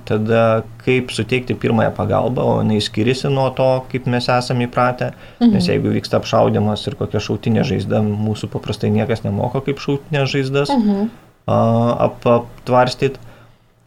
tada 0.09 0.63
kaip 0.81 1.11
suteikti 1.13 1.53
pirmąją 1.61 1.91
pagalbą, 1.97 2.45
o 2.45 2.55
jinai 2.63 2.79
skiriasi 2.81 3.29
nuo 3.29 3.47
to, 3.57 3.69
kaip 3.91 4.07
mes 4.09 4.29
esame 4.33 4.65
įpratę, 4.65 5.11
mhm. 5.39 5.51
nes 5.53 5.69
jeigu 5.69 5.93
vyksta 5.93 6.17
apšaudimas 6.17 6.85
ir 6.89 6.97
kokia 6.99 7.21
šautinė 7.21 7.65
žaizda, 7.67 8.01
mūsų 8.01 8.49
paprastai 8.53 8.89
niekas 8.93 9.21
nemoko 9.25 9.61
kaip 9.65 9.81
šautinė 9.83 10.25
žaizdas 10.33 10.73
mhm. 10.73 11.11
ap, 11.53 12.25
aptvarstyti, 12.25 13.21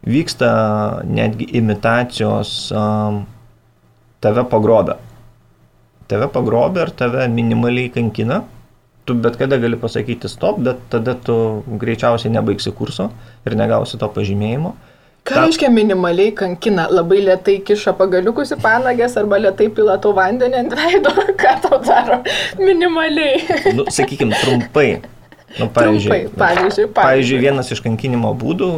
vyksta 0.05 0.49
netgi 1.09 1.49
imitacijos 1.59 2.55
tave 4.23 4.47
pagrobę. 4.49 4.99
Tave 6.05 6.27
pagrobė 6.31 6.85
ir 6.85 6.91
tave 6.95 7.27
minimaliai 7.33 7.89
kankina 7.91 8.43
tu 9.05 9.13
bet 9.13 9.37
kada 9.37 9.57
gali 9.61 9.77
pasakyti 9.77 10.29
stop, 10.29 10.59
bet 10.65 10.81
tada 10.89 11.13
tu 11.15 11.63
greičiausiai 11.81 12.33
nebaigsi 12.33 12.73
kurso 12.73 13.11
ir 13.45 13.55
negausi 13.57 14.01
to 14.01 14.09
pažymėjimo. 14.09 14.73
Ką 15.25 15.33
Ta... 15.33 15.43
reiškia 15.45 15.71
minimaliai 15.73 16.33
kankina? 16.37 16.85
Labai 16.93 17.23
lietai 17.25 17.57
kiša 17.65 17.95
pagaliukus 17.97 18.53
į 18.53 18.59
panagės 18.61 19.15
arba 19.17 19.39
lietai 19.41 19.71
pila 19.73 19.97
tau 20.01 20.13
vandenį 20.13 20.59
ant 20.59 20.75
veido? 20.77 21.13
Ką 21.41 21.53
tau 21.63 21.79
daro? 21.85 22.19
Minimaliai. 22.61 23.41
nu, 23.77 23.87
sakykime, 23.89 24.37
trumpai. 24.41 24.89
Nu, 25.55 25.69
pavyzdžiui, 25.71 26.09
trumpai, 26.11 26.19
pavyzdžiui, 26.35 26.35
pavyzdžiui. 26.35 26.89
pavyzdžiui, 26.97 27.37
vienas 27.39 27.69
iš 27.71 27.79
kankinimo 27.85 28.33
būdų, 28.37 28.69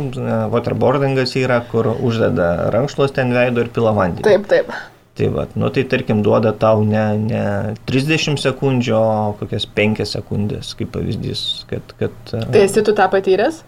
waterboardingas 0.53 1.33
yra, 1.39 1.63
kur 1.71 1.89
uždeda 1.95 2.69
rankšluos 2.75 3.15
ten 3.15 3.33
veido 3.33 3.63
ir 3.65 3.71
pila 3.73 3.95
vandenį. 3.97 4.27
Taip, 4.27 4.45
taip. 4.51 4.69
Tai 5.17 5.27
va, 5.33 5.47
nu 5.57 5.69
tai 5.73 5.81
tarkim 5.89 6.21
duoda 6.21 6.51
tau 6.53 6.83
ne, 6.85 7.03
ne 7.17 7.43
30 7.89 8.37
sekundžių, 8.37 8.93
o 8.93 9.31
kokias 9.39 9.63
5 9.65 10.03
sekundės, 10.05 10.75
kaip 10.77 10.91
pavyzdys, 10.93 11.41
kad... 11.71 11.93
kad 11.97 12.13
tai 12.29 12.61
esi 12.61 12.83
tu 12.85 12.93
tą 12.93 13.07
patyręs? 13.09 13.63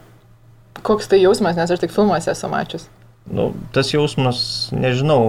Koks 0.86 1.10
tai 1.10 1.24
jausmas, 1.24 1.58
nes 1.58 1.74
aš 1.74 1.82
tik 1.82 1.96
filmuose 1.96 2.30
esu 2.36 2.50
mačius. 2.52 2.86
Nu, 3.26 3.48
tas 3.74 3.90
jausmas, 3.90 4.42
nežinau, 4.78 5.24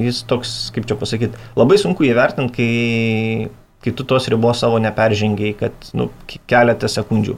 jis 0.00 0.22
toks, 0.32 0.54
kaip 0.72 0.88
čia 0.88 0.96
pasakyti, 1.02 1.44
labai 1.60 1.76
sunku 1.80 2.08
įvertinti, 2.08 2.56
kai, 2.56 3.52
kai 3.84 3.94
tu 4.00 4.08
tos 4.08 4.30
ribos 4.32 4.64
savo 4.64 4.80
neperžengiai, 4.80 5.52
kad 5.60 5.92
nu, 5.92 6.08
keletą 6.48 6.88
sekundžių, 6.88 7.36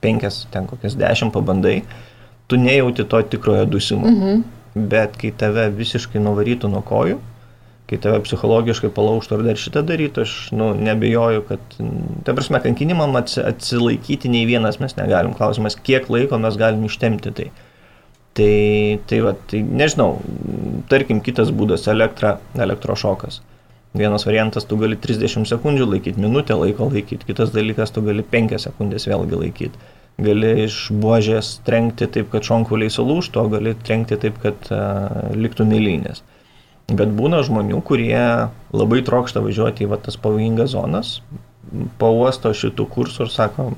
penkias, 0.00 0.46
ten 0.56 0.72
kokias 0.72 0.96
dešimt 0.96 1.36
pabandai, 1.36 1.82
tu 2.48 2.56
nejauti 2.56 3.04
to 3.04 3.20
tikrojo 3.36 3.68
dusimo. 3.76 4.08
Mhm 4.08 4.61
bet 4.74 5.18
kai 5.20 5.32
tave 5.36 5.66
visiškai 5.76 6.20
nuvarytų 6.22 6.70
nuo 6.72 6.80
kojų, 6.86 7.18
kai 7.90 7.98
tave 8.00 8.22
psichologiškai 8.24 8.88
palaužtų 8.94 9.38
ir 9.38 9.44
dar 9.50 9.60
šitą 9.60 9.82
darytų, 9.84 10.24
aš 10.24 10.36
nu, 10.56 10.70
nebejoju, 10.78 11.44
kad, 11.50 11.76
ta 12.24 12.32
prasme, 12.36 12.62
kankinimam 12.64 13.18
atsilaikyti 13.20 14.32
nei 14.32 14.46
vienas 14.48 14.80
mes 14.80 14.96
negalim. 14.96 15.34
Klausimas, 15.36 15.76
kiek 15.76 16.08
laiko 16.12 16.40
mes 16.40 16.56
galim 16.60 16.86
ištemti 16.88 17.34
tai. 17.36 17.50
Tai, 18.32 18.52
tai, 19.10 19.18
va, 19.20 19.34
tai 19.50 19.58
nežinau, 19.60 20.14
tarkim, 20.88 21.18
kitas 21.20 21.50
būdas- 21.52 21.84
elektra, 21.92 22.38
elektrošokas. 22.56 23.42
Vienas 23.92 24.24
variantas, 24.24 24.64
tu 24.64 24.78
gali 24.80 24.96
30 24.96 25.44
sekundžių 25.44 25.90
laikyti, 25.90 26.16
minutę 26.16 26.56
laiko 26.56 26.88
laikyti, 26.88 27.28
kitas 27.28 27.52
dalykas, 27.52 27.92
tu 27.92 28.00
gali 28.00 28.24
5 28.24 28.56
sekundės 28.56 29.04
vėlgi 29.04 29.36
laikyti 29.36 29.90
gali 30.20 30.52
iš 30.66 30.88
buožės 31.02 31.54
trenkti 31.66 32.08
taip, 32.10 32.28
kad 32.32 32.44
šonkauliai 32.46 32.92
sulūštų, 32.92 33.40
o 33.40 33.52
gali 33.52 33.76
trenkti 33.86 34.18
taip, 34.20 34.36
kad 34.42 34.68
uh, 34.74 35.32
liktų 35.36 35.66
milinės. 35.68 36.22
Bet 36.92 37.14
būna 37.16 37.40
žmonių, 37.46 37.78
kurie 37.86 38.50
labai 38.74 39.00
trokšta 39.06 39.40
važiuoti 39.44 39.86
į 39.86 39.92
va, 39.92 39.98
tas 40.02 40.18
pavojingas 40.20 40.74
zonas, 40.74 41.14
pauosto 42.00 42.50
šitų 42.56 42.86
kursų 42.92 43.26
ir 43.26 43.30
sako, 43.32 43.68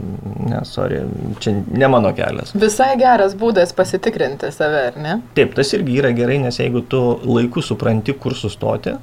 ne, 0.48 0.62
sorry, 0.66 1.02
čia 1.42 1.52
ne 1.54 1.90
mano 1.92 2.10
kelias. 2.16 2.54
Visai 2.58 2.94
geras 2.98 3.36
būdas 3.38 3.74
pasitikrinti 3.76 4.50
save, 4.54 4.86
ar 4.90 4.98
ne? 5.00 5.18
Taip, 5.36 5.54
tas 5.58 5.70
irgi 5.76 6.00
yra 6.00 6.10
gerai, 6.16 6.40
nes 6.42 6.58
jeigu 6.58 6.82
tu 6.90 7.02
laiku 7.28 7.62
supranti, 7.62 8.16
kur 8.18 8.34
sustoti, 8.38 8.96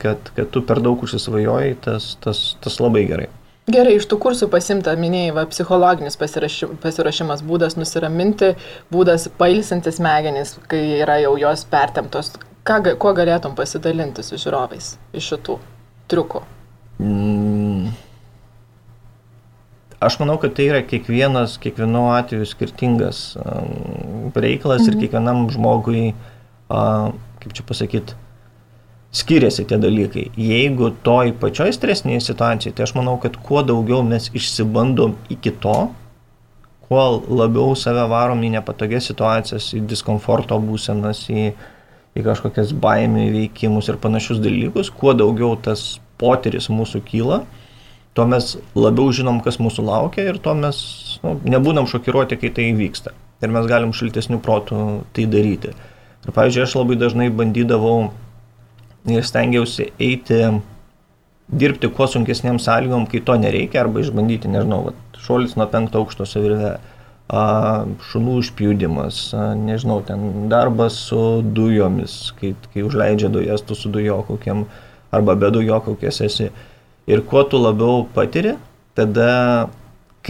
kad, 0.00 0.32
kad 0.36 0.48
tu 0.54 0.62
per 0.64 0.80
daug 0.84 1.02
užsisvajojai, 1.04 1.74
tas, 1.84 2.14
tas, 2.24 2.44
tas 2.64 2.80
labai 2.80 3.04
gerai. 3.10 3.28
Gerai, 3.68 3.98
iš 3.98 4.06
tų 4.08 4.16
kursų 4.22 4.48
pasimta, 4.50 4.94
minėjai, 4.98 5.34
va, 5.36 5.44
psichologinis 5.50 6.16
pasiruošimas, 6.18 7.42
būdas 7.46 7.76
nusiraminti, 7.76 8.54
būdas 8.90 9.28
pailsinti 9.38 9.92
smegenys, 9.94 10.56
kai 10.70 10.80
yra 11.02 11.20
jau 11.20 11.36
jos 11.38 11.66
pertemtos. 11.70 12.32
Ką, 12.66 12.80
kuo 13.00 13.12
galėtum 13.16 13.54
pasidalinti 13.58 14.24
su 14.24 14.40
žiūrovais 14.40 14.94
iš 15.16 15.28
šitų 15.34 15.58
triukų? 16.10 16.42
Mm. 17.00 17.92
Aš 20.00 20.16
manau, 20.22 20.38
kad 20.40 20.56
tai 20.56 20.70
yra 20.70 20.80
kiekvienas, 20.80 21.58
kiekvienu 21.60 22.06
atveju 22.16 22.48
skirtingas 22.48 23.34
um, 23.36 24.30
reikalas 24.32 24.86
mhm. 24.86 24.88
ir 24.88 25.00
kiekvienam 25.04 25.44
žmogui, 25.52 26.04
uh, 26.72 27.10
kaip 27.42 27.56
čia 27.56 27.66
pasakyti, 27.68 28.16
skiriasi 29.12 29.64
tie 29.66 29.78
dalykai. 29.80 30.28
Jeigu 30.38 30.92
toj 31.04 31.32
pačioj 31.40 31.72
stresinėje 31.74 32.22
situacijoje, 32.28 32.76
tai 32.78 32.86
aš 32.86 32.94
manau, 32.98 33.16
kad 33.22 33.38
kuo 33.42 33.64
daugiau 33.66 34.04
mes 34.06 34.30
išsibandom 34.36 35.16
iki 35.34 35.52
to, 35.62 35.78
kuo 36.86 37.02
labiau 37.26 37.74
save 37.78 38.06
varom 38.10 38.42
į 38.46 38.52
nepatogias 38.56 39.10
situacijas, 39.10 39.72
į 39.78 39.84
diskomforto 39.90 40.58
būsenas, 40.62 41.24
į, 41.30 41.50
į 42.18 42.26
kažkokias 42.26 42.74
baimį 42.82 43.28
veikimus 43.34 43.90
ir 43.90 43.98
panašius 44.02 44.42
dalykus, 44.42 44.92
kuo 44.94 45.14
daugiau 45.14 45.56
tas 45.58 45.98
potyris 46.20 46.70
mūsų 46.70 47.02
kyla, 47.06 47.42
tuo 48.14 48.26
mes 48.30 48.56
labiau 48.78 49.10
žinom, 49.14 49.42
kas 49.42 49.58
mūsų 49.62 49.86
laukia 49.86 50.26
ir 50.30 50.38
tuo 50.42 50.54
mes 50.58 50.80
nu, 51.24 51.36
nebūnam 51.50 51.86
šokiruoti, 51.90 52.38
kai 52.42 52.50
tai 52.54 52.70
vyksta. 52.78 53.14
Ir 53.40 53.54
mes 53.54 53.66
galim 53.70 53.94
šiltesnių 53.96 54.38
protų 54.44 54.80
tai 55.16 55.24
daryti. 55.30 55.70
Ir 56.26 56.34
pavyzdžiui, 56.36 56.66
aš 56.66 56.74
labai 56.76 56.98
dažnai 57.00 57.30
bandydavau 57.32 58.10
ir 59.08 59.24
stengiausi 59.24 59.90
eiti 60.00 60.42
dirbti 61.50 61.90
kuo 61.94 62.06
sunkesnėm 62.10 62.60
sąlygom, 62.62 63.06
kai 63.10 63.22
to 63.26 63.36
nereikia, 63.40 63.82
arba 63.84 64.02
išbandyti, 64.04 64.50
nežinau, 64.52 64.84
vat, 64.90 65.20
šuolis 65.24 65.56
nuo 65.58 65.66
penkto 65.70 66.02
aukšto 66.02 66.26
savirve, 66.28 66.76
šunų 68.10 68.36
užpjudimas, 68.42 69.20
nežinau, 69.58 70.00
ten 70.06 70.48
darbas 70.50 70.98
su 71.08 71.42
dujomis, 71.42 72.32
kai, 72.40 72.54
kai 72.74 72.84
užleidžia 72.86 73.30
dujas, 73.30 73.62
tu 73.66 73.78
su 73.78 73.90
dujokokiam 73.92 74.64
arba 75.14 75.36
be 75.38 75.50
dujokokies 75.54 76.20
esi. 76.26 76.50
Ir 77.10 77.22
kuo 77.26 77.44
tu 77.46 77.58
labiau 77.58 78.04
patiri, 78.14 78.56
tada 78.98 79.70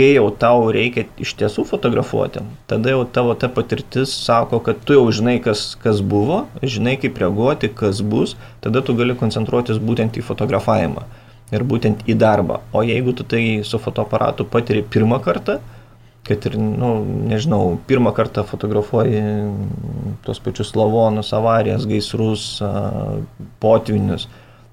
kai 0.00 0.14
jau 0.14 0.30
tau 0.32 0.70
reikia 0.72 1.04
iš 1.20 1.34
tiesų 1.36 1.66
fotografuoti, 1.68 2.40
tada 2.70 2.94
jau 2.94 3.02
tavo 3.04 3.34
ta 3.36 3.50
patirtis 3.52 4.14
sako, 4.16 4.62
kad 4.64 4.78
tu 4.88 4.96
jau 4.96 5.02
žinai, 5.12 5.34
kas, 5.44 5.74
kas 5.82 6.00
buvo, 6.00 6.46
žinai, 6.64 6.94
kaip 7.02 7.20
reaguoti, 7.20 7.68
kas 7.68 8.00
bus, 8.00 8.32
tada 8.64 8.80
tu 8.80 8.94
gali 8.96 9.12
koncentruotis 9.20 9.76
būtent 9.76 10.16
į 10.16 10.24
fotografavimą 10.24 11.04
ir 11.52 11.66
būtent 11.68 12.06
į 12.08 12.16
darbą. 12.16 12.62
O 12.72 12.80
jeigu 12.86 13.12
tu 13.12 13.26
tai 13.28 13.60
su 13.66 13.80
fotoaparatu 13.82 14.46
patiri 14.48 14.80
pirmą 14.80 15.20
kartą, 15.20 15.58
kad 16.24 16.48
ir, 16.48 16.56
nu, 16.56 16.94
nežinau, 17.28 17.76
pirmą 17.90 18.14
kartą 18.16 18.46
fotografuoji 18.48 19.20
tos 20.24 20.40
pačius 20.40 20.72
lavonus, 20.80 21.34
avarijas, 21.36 21.84
gaisrus, 21.90 22.46
potvinius, 23.60 24.30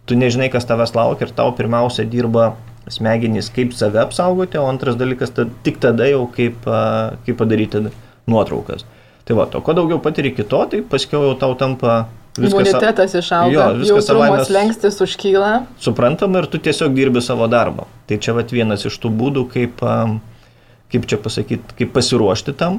tu 0.08 0.16
nežinai, 0.16 0.48
kas 0.54 0.70
tavęs 0.70 0.96
laukia 0.96 1.28
ir 1.28 1.36
tau 1.36 1.52
pirmiausia 1.58 2.08
dirba 2.08 2.54
smegenys, 2.94 3.50
kaip 3.54 3.74
save 3.76 4.00
apsaugoti, 4.04 4.60
o 4.62 4.68
antras 4.70 4.98
dalykas, 5.00 5.34
tad, 5.36 5.52
tik 5.66 5.82
tada 5.84 6.08
jau 6.10 6.26
kaip, 6.34 6.68
kaip 7.26 7.40
padaryti 7.40 7.88
nuotraukas. 8.28 8.86
Tai 9.28 9.36
va, 9.36 9.48
to, 9.52 9.60
kuo 9.64 9.76
daugiau 9.76 10.00
patiri 10.04 10.32
kito, 10.36 10.62
tai 10.72 10.84
paskiau 10.88 11.26
jau 11.28 11.36
tau 11.40 11.58
tampa 11.60 12.06
Imunitetas 12.38 13.16
išauga, 13.18 13.50
jo, 13.50 13.64
viskas 13.82 14.06
savaime 14.12 14.44
lengstis 14.54 15.00
užkyla. 15.02 15.52
Suprantama 15.82 16.44
ir 16.44 16.48
tu 16.52 16.60
tiesiog 16.62 16.94
dirbi 16.94 17.24
savo 17.26 17.48
darbą. 17.50 17.88
Tai 18.06 18.20
čia 18.22 18.36
vat 18.38 18.54
vienas 18.54 18.86
iš 18.86 19.00
tų 19.02 19.10
būdų, 19.18 19.48
kaip, 19.56 19.82
kaip 20.94 21.08
čia 21.10 21.18
pasakyti, 21.24 21.78
kaip 21.80 21.96
pasiruošti 21.96 22.54
tam, 22.60 22.78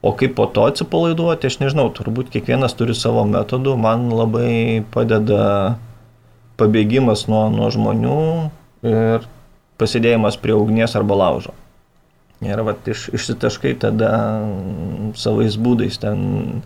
o 0.00 0.14
kaip 0.16 0.34
po 0.38 0.48
to 0.48 0.64
atsipalaiduoti, 0.70 1.50
aš 1.52 1.60
nežinau, 1.60 1.90
turbūt 1.92 2.32
kiekvienas 2.32 2.76
turi 2.78 2.96
savo 2.96 3.26
metodų, 3.28 3.76
man 3.80 4.08
labai 4.08 4.80
padeda 4.94 5.76
pabėgimas 6.60 7.26
nuo, 7.28 7.46
nuo 7.52 7.68
žmonių 7.74 8.18
ir 8.88 9.28
pasidėjimas 9.80 10.38
prie 10.40 10.54
ugnies 10.56 10.94
arba 10.98 11.18
laužo. 11.18 11.54
Ir 12.44 12.60
vat, 12.66 12.82
iš, 12.90 13.08
išsitaškai 13.16 13.74
tada 13.80 14.10
savais 15.16 15.56
būdais 15.56 15.96
ten 16.02 16.62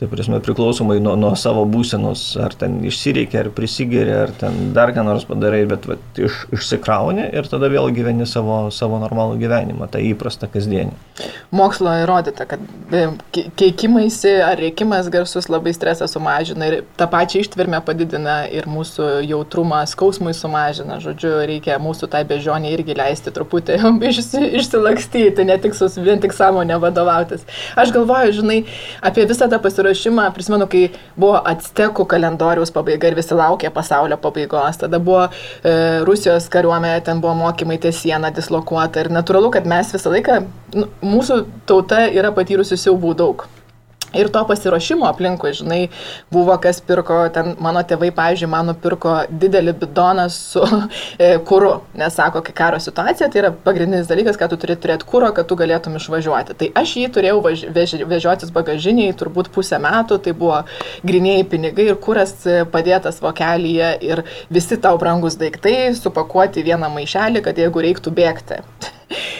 Tai 0.00 0.08
prasme, 0.08 0.38
priklausomai 0.40 0.94
nuo, 1.04 1.12
nuo 1.20 1.34
savo 1.36 1.66
būsenos, 1.68 2.22
ar 2.40 2.54
ten 2.56 2.78
išsireikia, 2.88 3.42
ar 3.42 3.48
prisigeria, 3.52 4.22
ar 4.24 4.30
ten 4.32 4.70
dar 4.72 4.94
ką 4.96 5.02
nors 5.04 5.26
padarai, 5.28 5.58
bet 5.68 5.84
va, 5.84 5.98
iš, 6.16 6.38
išsikrauni 6.56 7.26
ir 7.36 7.48
tada 7.50 7.68
vėl 7.68 7.90
gyveni 7.92 8.24
savo, 8.24 8.70
savo 8.72 8.96
normalų 9.02 9.36
gyvenimą, 9.42 9.90
tą 9.92 10.00
įprastą 10.00 10.48
kasdienį. 10.54 10.96
Mokslo 11.52 11.92
įrodyta, 12.00 12.46
kad 12.48 12.62
e, 12.96 13.02
keikimaisi 13.60 14.32
ar 14.40 14.56
reikimas 14.62 15.10
garsus 15.12 15.50
labai 15.52 15.74
stresą 15.76 16.08
sumažina 16.08 16.70
ir 16.70 16.78
tą 16.96 17.04
pačią 17.12 17.44
ištvermę 17.44 17.82
padidina 17.84 18.38
ir 18.48 18.70
mūsų 18.72 19.10
jautrumą 19.28 19.82
skausmui 19.90 20.32
sumažina. 20.32 20.96
Žodžiu, 21.04 21.34
reikia 21.52 21.76
mūsų 21.76 22.08
tai 22.16 22.24
bežionė 22.24 22.72
irgi 22.72 22.96
leisti 22.96 23.34
truputį 23.36 23.76
išsi, 24.14 24.46
išsilakstyti, 24.62 25.44
ne 25.44 25.60
tik, 25.60 25.76
sus, 25.76 26.00
vien 26.00 26.24
tik 26.24 26.32
sąmonę 26.32 26.80
vadovautis. 26.80 27.44
Aš 27.76 27.92
galvoju, 27.92 28.38
žinai, 28.40 28.62
apie 29.04 29.28
visą 29.28 29.52
tą 29.52 29.60
pasiruošimą 29.60 29.89
pasiruošimą, 29.90 30.32
prisimenu, 30.34 30.66
kai 30.70 30.90
buvo 31.18 31.40
Aztekų 31.44 32.06
kalendoriaus 32.06 32.70
pabaiga 32.70 33.10
ir 33.10 33.16
visi 33.18 33.34
laukė 33.34 33.70
pasaulio 33.74 34.16
pabaigos. 34.16 34.78
Tada 34.78 34.98
buvo 34.98 35.28
e, 35.28 36.02
Rusijos 36.06 36.48
kariuomenė, 36.48 37.02
ten 37.04 37.20
buvo 37.20 37.34
mokymai 37.34 37.78
ties 37.78 38.00
sieną 38.02 38.32
dislokuota 38.34 39.00
ir 39.00 39.10
natūralu, 39.10 39.50
kad 39.50 39.66
mes 39.66 39.92
visą 39.92 40.12
laiką, 40.14 40.42
nu, 40.74 40.86
mūsų 41.02 41.44
tauta 41.66 42.06
yra 42.08 42.32
patyrusi 42.32 42.78
siaubų 42.78 43.14
daug. 43.16 43.46
Ir 44.14 44.28
to 44.34 44.40
pasiruošimo 44.46 45.06
aplinkui, 45.06 45.52
žinai, 45.54 45.80
buvo 46.34 46.56
kas 46.62 46.80
pirko, 46.82 47.20
ten 47.34 47.52
mano 47.62 47.82
tėvai, 47.86 48.08
pavyzdžiui, 48.14 48.48
man 48.50 48.66
nupirko 48.72 49.12
didelį 49.30 49.76
bidoną 49.84 50.24
su 50.34 50.64
e, 51.24 51.36
kūru, 51.46 51.76
nes 52.00 52.16
sako, 52.18 52.42
kai 52.46 52.54
karo 52.58 52.80
situacija, 52.82 53.28
tai 53.30 53.44
yra 53.44 53.52
pagrindinis 53.66 54.10
dalykas, 54.10 54.38
kad 54.40 54.50
tu 54.50 54.58
turi 54.58 54.74
turėti 54.80 55.06
kūro, 55.06 55.30
kad 55.36 55.46
tu 55.46 55.58
galėtum 55.60 55.94
išvažiuoti. 56.00 56.56
Tai 56.58 56.70
aš 56.82 56.96
jį 56.98 57.10
turėjau 57.14 57.38
važ, 57.44 57.62
vež, 57.76 57.94
vežiotis 58.10 58.50
bagažiniai 58.54 59.14
turbūt 59.20 59.52
pusę 59.54 59.78
metų, 59.82 60.18
tai 60.24 60.34
buvo 60.34 60.64
grinėjai 61.06 61.46
pinigai 61.52 61.86
ir 61.92 62.00
kūras 62.02 62.34
padėtas 62.72 63.22
vokelyje 63.22 63.92
ir 64.10 64.24
visi 64.50 64.80
tau 64.82 64.98
brangus 64.98 65.38
daiktai 65.38 65.92
supakuoti 65.94 66.66
vieną 66.66 66.90
maišelį, 66.98 67.44
kad 67.46 67.62
jeigu 67.62 67.86
reiktų 67.86 68.14
bėgti. 68.18 68.58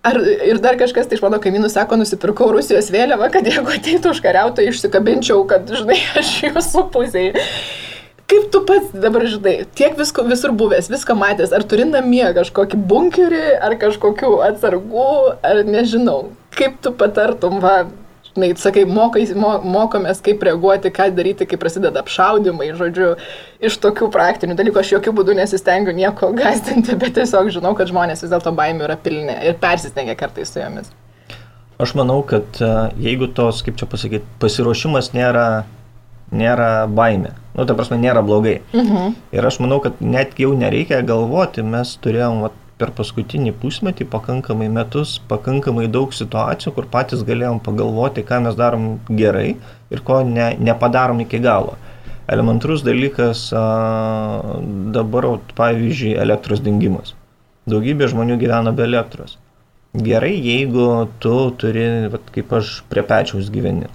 Ar 0.00 0.16
ir 0.24 0.56
dar 0.64 0.78
kažkas, 0.80 1.10
tai 1.10 1.18
iš 1.18 1.20
mano 1.20 1.36
kaimynų 1.44 1.68
sako, 1.68 1.98
nusipirkau 2.00 2.46
Rusijos 2.54 2.88
vėliavą, 2.92 3.26
kad 3.34 3.44
jeigu 3.44 3.68
ateitų 3.74 4.14
užkariautojai, 4.14 4.72
išsikabinčiau, 4.72 5.42
kad, 5.48 5.68
žinai, 5.68 5.98
aš 6.20 6.30
jūsų 6.46 6.86
pusėje. 6.94 7.44
Kaip 8.30 8.46
tu 8.54 8.62
pats 8.64 8.94
dabar 8.94 9.26
žinai, 9.28 9.66
tiek 9.76 9.98
visko, 9.98 10.24
visur 10.24 10.54
buvęs, 10.56 10.88
viską 10.92 11.16
matęs, 11.20 11.52
ar 11.52 11.66
turi 11.68 11.84
namie 11.88 12.24
kažkokį 12.36 12.80
bunkerį, 12.88 13.42
ar 13.60 13.76
kažkokių 13.82 14.30
atsargų, 14.46 15.08
ar 15.44 15.64
nežinau, 15.68 16.30
kaip 16.56 16.78
tu 16.80 16.94
patartum, 16.96 17.58
va, 17.60 17.82
žinai, 18.34 18.50
sakai, 18.58 18.84
mokais, 18.86 19.32
mo, 19.34 19.56
mokomės, 19.64 20.22
kaip 20.24 20.42
reaguoti, 20.46 20.92
ką 20.94 21.10
daryti, 21.16 21.46
kai 21.48 21.58
prasideda 21.60 22.02
apšaudimai, 22.04 22.70
žodžiu, 22.78 23.12
iš 23.62 23.78
tokių 23.82 24.10
praktinių 24.14 24.56
dalykų 24.58 24.82
aš 24.82 24.94
jokių 24.96 25.14
būdų 25.18 25.36
nesistengiu 25.40 25.94
nieko 25.96 26.32
gazdinti, 26.40 26.96
bet 27.00 27.16
tiesiog 27.18 27.50
žinau, 27.54 27.74
kad 27.78 27.90
žmonės 27.90 28.24
vis 28.24 28.32
dėlto 28.32 28.54
baimių 28.56 28.86
yra 28.88 28.98
pilni 29.00 29.36
ir 29.46 29.58
persistengia 29.60 30.16
kartais 30.18 30.52
su 30.52 30.62
jomis. 30.62 30.92
Aš 31.80 31.94
manau, 31.96 32.20
kad 32.28 32.58
e, 32.60 32.70
jeigu 33.00 33.30
tos, 33.32 33.62
kaip 33.64 33.78
čia 33.80 33.86
pasakyti, 33.88 34.26
pasiruošimas 34.42 35.14
nėra, 35.14 35.64
nėra 36.28 36.84
baime, 36.92 37.32
nu, 37.56 37.64
ta 37.64 37.76
prasme, 37.76 37.96
nėra 38.00 38.20
blogai. 38.26 38.58
Mhm. 38.76 39.14
Ir 39.32 39.48
aš 39.48 39.62
manau, 39.64 39.80
kad 39.80 40.02
net 40.04 40.36
jau 40.40 40.52
nereikia 40.56 41.00
galvoti, 41.06 41.64
mes 41.64 41.94
turėjom 42.04 42.44
vat, 42.44 42.58
per 42.80 42.94
paskutinį 42.96 43.52
pusmetį, 43.60 44.06
pakankamai 44.08 44.70
metus, 44.72 45.18
pakankamai 45.28 45.86
daug 45.92 46.14
situacijų, 46.16 46.72
kur 46.76 46.88
patys 46.94 47.24
galėjom 47.28 47.60
pagalvoti, 47.66 48.24
ką 48.26 48.40
mes 48.46 48.56
darom 48.56 48.90
gerai 49.20 49.50
ir 49.92 50.02
ko 50.06 50.22
ne, 50.24 50.54
nepadarom 50.70 51.20
iki 51.26 51.42
galo. 51.44 51.76
Elementarus 52.30 52.84
dalykas 52.86 53.48
a, 53.56 53.64
dabar, 54.94 55.26
pavyzdžiui, 55.58 56.14
elektros 56.24 56.62
dingimas. 56.64 57.14
Daugybė 57.70 58.08
žmonių 58.12 58.38
gyvena 58.40 58.72
be 58.76 58.86
elektros. 58.86 59.36
Gerai, 60.06 60.36
jeigu 60.38 60.86
tu 61.22 61.34
turi, 61.58 61.86
vat, 62.12 62.30
kaip 62.32 62.54
aš 62.60 62.78
prie 62.90 63.02
pečiaus 63.06 63.50
gyveni. 63.52 63.90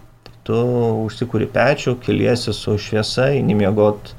Tu 0.46 0.60
užsikūri 1.08 1.48
pečių, 1.50 1.96
keliesi 2.06 2.54
su 2.54 2.76
šviesa, 2.78 3.32
eini 3.40 3.56
miegot 3.58 4.12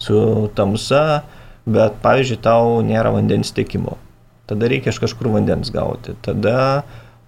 su 0.00 0.16
tamsa, 0.56 1.24
bet, 1.66 1.98
pavyzdžiui, 2.06 2.40
tau 2.46 2.78
nėra 2.86 3.12
vandens 3.18 3.52
tiekimo 3.56 3.98
tada 4.50 4.68
reikia 4.70 4.92
iš 4.92 5.00
kažkur 5.02 5.30
vandens 5.34 5.72
gauti. 5.74 6.16
Tada 6.24 6.56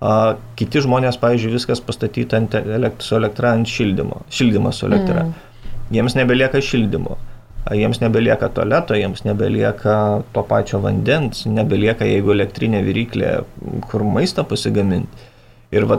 a, 0.01 0.35
kiti 0.59 0.83
žmonės, 0.85 1.19
pavyzdžiui, 1.23 1.55
viskas 1.57 1.83
pastatyta 1.85 2.41
ant 2.41 2.57
elekt, 2.59 3.07
su 3.07 3.17
elektra 3.19 3.55
ant 3.57 3.69
šildymo, 3.71 4.25
šildymas 4.33 4.83
su 4.83 4.91
elektra. 4.91 5.25
Mm. 5.25 5.47
Jiems 5.97 6.19
nebelieka 6.19 6.61
šildymo. 6.65 7.17
Jiems 7.75 7.99
nebelieka 7.99 8.49
tualeto, 8.55 8.95
jiems 8.95 9.25
nebelieka 9.27 9.95
to 10.35 10.43
pačio 10.47 10.79
vandens, 10.85 11.43
nebelieka, 11.51 12.07
jeigu 12.07 12.31
elektrinė 12.37 12.83
viryklė, 12.87 13.33
kur 13.91 14.05
maistą 14.07 14.45
pasigaminti. 14.47 15.27
Ir 15.75 15.89
va, 15.91 15.99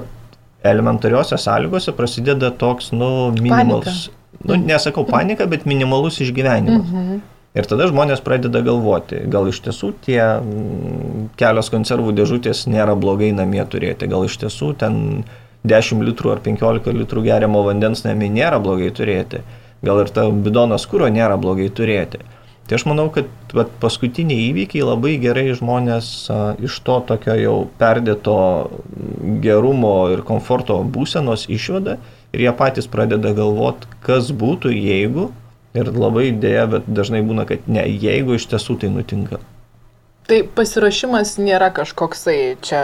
elementariuose 0.63 1.35
sąlygose 1.43 1.91
prasideda 1.97 2.53
toks, 2.55 2.93
nu, 2.95 3.33
minimalus, 3.35 4.07
panika. 4.07 4.47
nu, 4.47 4.59
nesakau 4.69 5.03
panika, 5.07 5.47
bet 5.49 5.67
minimalus 5.67 6.21
išgyvenimas. 6.23 6.87
Mm 6.87 7.03
-hmm. 7.03 7.19
Ir 7.57 7.65
tada 7.65 7.87
žmonės 7.89 8.21
pradeda 8.21 8.61
galvoti, 8.61 9.23
gal 9.33 9.47
iš 9.49 9.63
tiesų 9.65 9.91
tie 10.05 10.19
mm, 10.21 11.29
kelios 11.39 11.71
konservų 11.73 12.13
dėžutės 12.19 12.67
nėra 12.69 12.93
blogai 12.99 13.31
namie 13.33 13.63
turėti, 13.65 14.09
gal 14.11 14.27
iš 14.27 14.35
tiesų 14.43 14.75
ten 14.77 14.99
10 15.65 16.03
litrų 16.05 16.35
ar 16.35 16.41
15 16.45 16.93
litrų 16.99 17.23
geriamo 17.25 17.63
vandens 17.65 18.03
namie 18.05 18.29
nėra 18.29 18.59
blogai 18.61 18.91
turėti, 18.93 19.41
gal 19.81 20.03
ir 20.03 20.11
ta 20.13 20.27
bidonas 20.29 20.85
kūro 20.89 21.09
nėra 21.13 21.39
blogai 21.41 21.71
turėti. 21.73 22.21
Tai 22.67 22.75
aš 22.75 22.83
manau, 22.83 23.07
kad 23.15 23.29
paskutiniai 23.81 24.49
įvykiai 24.49 24.83
labai 24.83 25.15
gerai 25.23 25.47
žmonės 25.55 26.11
a, 26.29 26.39
iš 26.59 26.77
to 26.83 26.99
tokio 27.07 27.37
jau 27.39 27.55
perdėto 27.79 28.37
gerumo 29.41 29.95
ir 30.11 30.21
komforto 30.27 30.81
būsenos 30.83 31.47
išveda 31.47 31.95
ir 32.35 32.43
jie 32.43 32.53
patys 32.59 32.91
pradeda 32.91 33.31
galvoti, 33.33 33.87
kas 34.03 34.33
būtų, 34.35 34.75
jeigu 34.75 35.29
Ir 35.77 35.91
labai 35.93 36.31
dėja, 36.33 36.65
bet 36.71 36.89
dažnai 36.89 37.21
būna, 37.25 37.45
kad 37.49 37.67
ne, 37.69 37.85
jeigu 37.85 38.37
iš 38.37 38.47
tiesų 38.51 38.79
tai 38.81 38.91
nutinka. 38.93 39.39
Tai 40.27 40.41
pasirašymas 40.57 41.37
nėra 41.39 41.69
kažkoksai 41.75 42.39
čia 42.65 42.81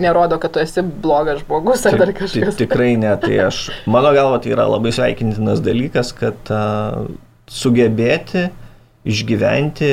nerodo, 0.00 0.38
kad 0.40 0.54
tu 0.54 0.62
esi 0.62 0.82
blogas 0.82 1.42
žmogus 1.42 1.84
ar 1.88 1.98
dar 2.00 2.12
kažkas. 2.16 2.56
Tikrai 2.60 2.94
ne, 3.00 3.12
tai 3.20 3.36
aš, 3.48 3.66
mano 3.90 4.12
galva, 4.16 4.38
tai 4.40 4.54
yra 4.54 4.68
labai 4.70 4.92
sveikintinas 4.94 5.60
dalykas, 5.64 6.14
kad 6.16 6.52
uh, 6.54 7.10
sugebėti 7.50 8.48
išgyventi 9.10 9.88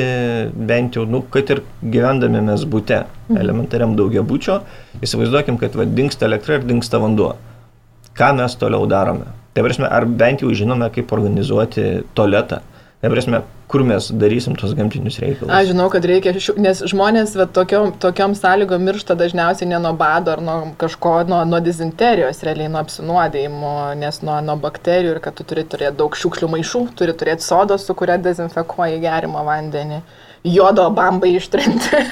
bent 0.68 0.98
jau, 0.98 1.06
nu, 1.08 1.22
kad 1.32 1.48
ir 1.54 1.62
gyvendami 1.80 2.42
mes 2.44 2.64
būte, 2.68 3.02
mhm. 3.28 3.40
elementariam 3.40 3.96
daugia 3.98 4.24
būčio, 4.26 4.60
įsivaizduokim, 5.04 5.58
kad 5.60 5.76
va, 5.78 5.88
dinksta 5.88 6.28
elektra 6.28 6.58
ir 6.58 6.66
dinksta 6.68 7.00
vanduo. 7.02 7.34
Ką 8.18 8.32
mes 8.36 8.56
toliau 8.58 8.88
darome? 8.90 9.30
Tai 9.58 9.64
prasme, 9.66 9.88
ar 9.90 10.04
bent 10.06 10.42
jau 10.44 10.52
žinome, 10.54 10.86
kaip 10.94 11.10
organizuoti 11.10 12.04
tualetą. 12.14 12.60
Tai 13.02 13.08
prasme, 13.10 13.40
kur 13.66 13.82
mes 13.82 14.06
darysim 14.14 14.54
tos 14.58 14.70
gamtinius 14.78 15.16
reikalus. 15.18 15.50
Aš 15.50 15.72
žinau, 15.72 15.88
kad 15.90 16.06
reikia, 16.06 16.30
nes 16.62 16.82
žmonės 16.92 17.34
va, 17.40 17.48
tokiom, 17.56 17.90
tokiom 17.98 18.36
sąlygom 18.38 18.86
miršta 18.86 19.16
dažniausiai 19.18 19.66
ne 19.72 19.80
nuo 19.82 19.90
bado 19.98 20.30
ar 20.36 20.44
nuo 20.46 20.56
kažko, 20.78 21.16
nuo, 21.26 21.40
nuo 21.50 21.58
dizinterijos, 21.62 22.44
realiai 22.46 22.70
nuo 22.70 22.84
apsinuodėjimo, 22.84 23.74
nes 23.98 24.22
nuo, 24.22 24.38
nuo 24.46 24.54
bakterijų 24.62 25.16
ir 25.16 25.20
kad 25.26 25.34
tu 25.34 25.46
turi 25.50 25.66
turėti 25.66 25.98
daug 25.98 26.14
šiukšlių 26.22 26.52
maišų, 26.54 26.84
turi 27.02 27.18
turėti 27.18 27.46
sodą, 27.50 27.82
su 27.82 27.98
kuria 27.98 28.20
dezinfekuoji 28.30 29.02
gerimą 29.02 29.42
vandenį 29.50 30.04
jodo 30.54 30.88
bambai 30.94 31.34
ištrinti. 31.38 32.02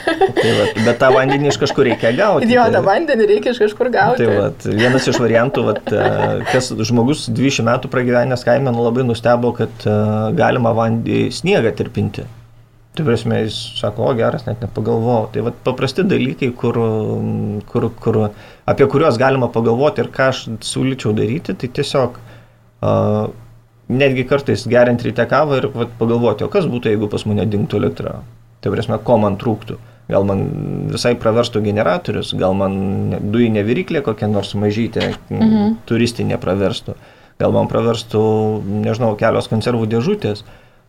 tai 0.41 0.55
va, 0.59 0.67
bet 0.87 0.99
tą 1.01 1.11
vandenį 1.15 1.51
iš 1.51 1.61
kažkur 1.63 1.89
reikia 1.89 2.13
gauti. 2.17 2.49
Jodą 2.53 2.81
tai, 2.81 2.85
vandenį 2.87 3.29
reikia 3.33 3.55
iš 3.55 3.61
kažkur 3.65 3.91
gauti. 3.95 4.25
Tai 4.25 4.39
va, 4.39 4.49
vienas 4.83 5.07
iš 5.11 5.21
variantų, 5.23 5.67
va, 5.67 5.77
e, 5.77 6.09
kas 6.53 6.73
žmogus 6.89 7.27
20 7.31 7.67
metų 7.69 7.93
pragyvenęs 7.93 8.47
kaime 8.47 8.73
nu, 8.73 8.85
labai 8.87 9.07
nustebo, 9.09 9.53
kad 9.57 9.87
e, 9.87 10.01
galima 10.39 10.75
vandenį 10.77 11.31
sniegą 11.35 11.73
tirpinti. 11.79 12.27
Tai 12.97 13.05
prasme, 13.05 13.43
jis 13.45 13.57
sako, 13.77 14.07
o 14.09 14.13
geras, 14.17 14.47
net 14.47 14.63
nepagalvojau. 14.65 15.27
Tai 15.35 15.43
va, 15.45 15.53
paprasti 15.67 16.05
dalykai, 16.09 16.49
kur, 16.57 16.79
kur, 17.69 17.91
kur, 18.01 18.21
apie 18.65 18.87
kuriuos 18.89 19.19
galima 19.21 19.51
pagalvoti 19.53 20.01
ir 20.01 20.09
ką 20.15 20.31
aš 20.33 20.47
siūlyčiau 20.65 21.13
daryti, 21.17 21.53
tai 21.61 21.69
tiesiog 21.77 22.17
uh, 22.17 23.27
netgi 23.89 24.25
kartais 24.29 24.67
geriant 24.69 25.03
ryte 25.03 25.27
kavą 25.31 25.61
ir 25.61 25.69
vat, 25.75 25.93
pagalvoti, 26.01 26.47
o 26.47 26.53
kas 26.53 26.67
būtų, 26.71 26.93
jeigu 26.93 27.11
pas 27.13 27.27
mane 27.29 27.47
dingtų 27.49 27.81
elektra. 27.81 28.21
Tai 28.65 28.73
prasme, 28.75 28.99
ko 29.03 29.19
man 29.23 29.39
trūktų. 29.41 29.79
Gal 30.11 30.27
man 30.27 30.43
visai 30.93 31.17
praverstų 31.19 31.65
generatorius, 31.65 32.31
gal 32.39 32.55
man 32.55 33.17
dujinė 33.33 33.65
viryklė 33.67 34.05
kokia 34.07 34.29
nors 34.31 34.53
mažytė, 34.59 35.11
mhm. 35.31 35.81
turistinė 35.89 36.39
praverstų. 36.43 36.95
Gal 37.43 37.53
man 37.53 37.67
praverstų, 37.69 38.23
nežinau, 38.87 39.11
kelios 39.19 39.51
konservų 39.51 39.89
dėžutės, 39.93 40.45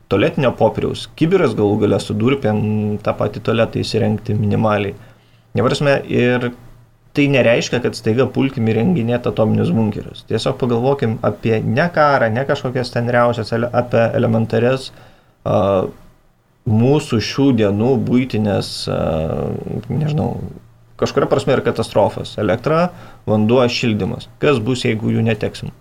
toletinio 0.07 0.53
popieriaus, 0.55 1.07
kibiras 1.19 1.57
galų 1.57 1.81
galę 1.81 1.99
su 1.99 2.15
durpėm 2.15 2.61
tą 3.03 3.13
patį 3.17 3.43
toletą 3.49 3.81
įsirengti 3.81 4.37
minimaliai. 4.37 4.95
Neprasme, 5.57 5.97
ir 6.07 6.51
tai 7.15 7.27
nereiškia, 7.33 7.79
kad 7.83 7.97
staiga 7.97 8.27
pulkim 8.29 8.67
įrenginėti 8.71 9.31
atominius 9.31 9.71
bunkerius. 9.73 10.25
Tiesiog 10.29 10.57
pagalvokim 10.61 11.17
apie 11.25 11.59
ne 11.63 11.87
karą, 11.93 12.29
ne 12.33 12.43
kažkokias 12.47 12.93
ten 12.93 13.09
riausias, 13.13 13.53
apie 13.53 14.03
elementarias 14.17 14.91
uh, 14.91 15.87
mūsų 16.67 17.21
šių 17.23 17.49
dienų 17.63 17.95
būtinės, 18.07 18.71
uh, 18.91 19.81
nežinau, 19.89 20.29
kažkuria 20.99 21.29
prasme 21.31 21.57
ir 21.57 21.65
katastrofas. 21.65 22.35
Elektra, 22.41 22.91
vanduo, 23.29 23.63
šildymas. 23.71 24.29
Kas 24.43 24.61
bus, 24.63 24.85
jeigu 24.85 25.13
jų 25.15 25.25
neteksim? 25.25 25.73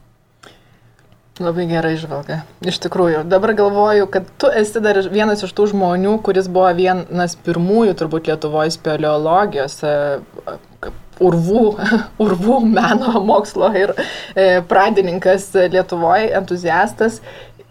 Labai 1.37 1.67
gerai 1.69 1.93
išvalga. 1.99 2.39
Iš 2.65 2.79
tikrųjų, 2.87 3.19
dabar 3.29 3.53
galvoju, 3.59 4.07
kad 4.09 4.29
tu 4.41 4.49
esi 4.49 4.81
dar 4.81 4.97
vienas 5.13 5.43
iš 5.45 5.51
tų 5.53 5.67
žmonių, 5.75 6.15
kuris 6.25 6.49
buvo 6.49 6.71
vienas 6.79 7.37
pirmųjų 7.45 7.93
turbūt 8.01 8.31
Lietuvoje 8.31 8.73
speleologijos 8.73 9.77
urvų, 11.23 11.65
urvų 12.25 12.61
meno 12.67 13.21
mokslo 13.25 13.71
ir 13.77 13.95
e, 13.97 14.63
pradininkas 14.69 15.51
Lietuvoje, 15.55 16.33
entuziastas. 16.39 17.21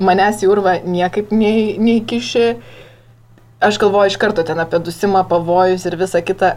Manęs 0.01 0.43
į 0.43 0.51
urvą 0.51 0.79
niekaip 0.84 1.31
nei, 1.31 1.75
neįkiši. 1.79 2.47
Aš 3.63 3.79
galvoju 3.79 4.12
iš 4.12 4.19
karto 4.19 4.43
ten 4.43 4.60
apie 4.60 4.81
dusimą, 4.84 5.23
pavojus 5.29 5.86
ir 5.88 5.95
visą 5.99 6.21
kitą. 6.25 6.55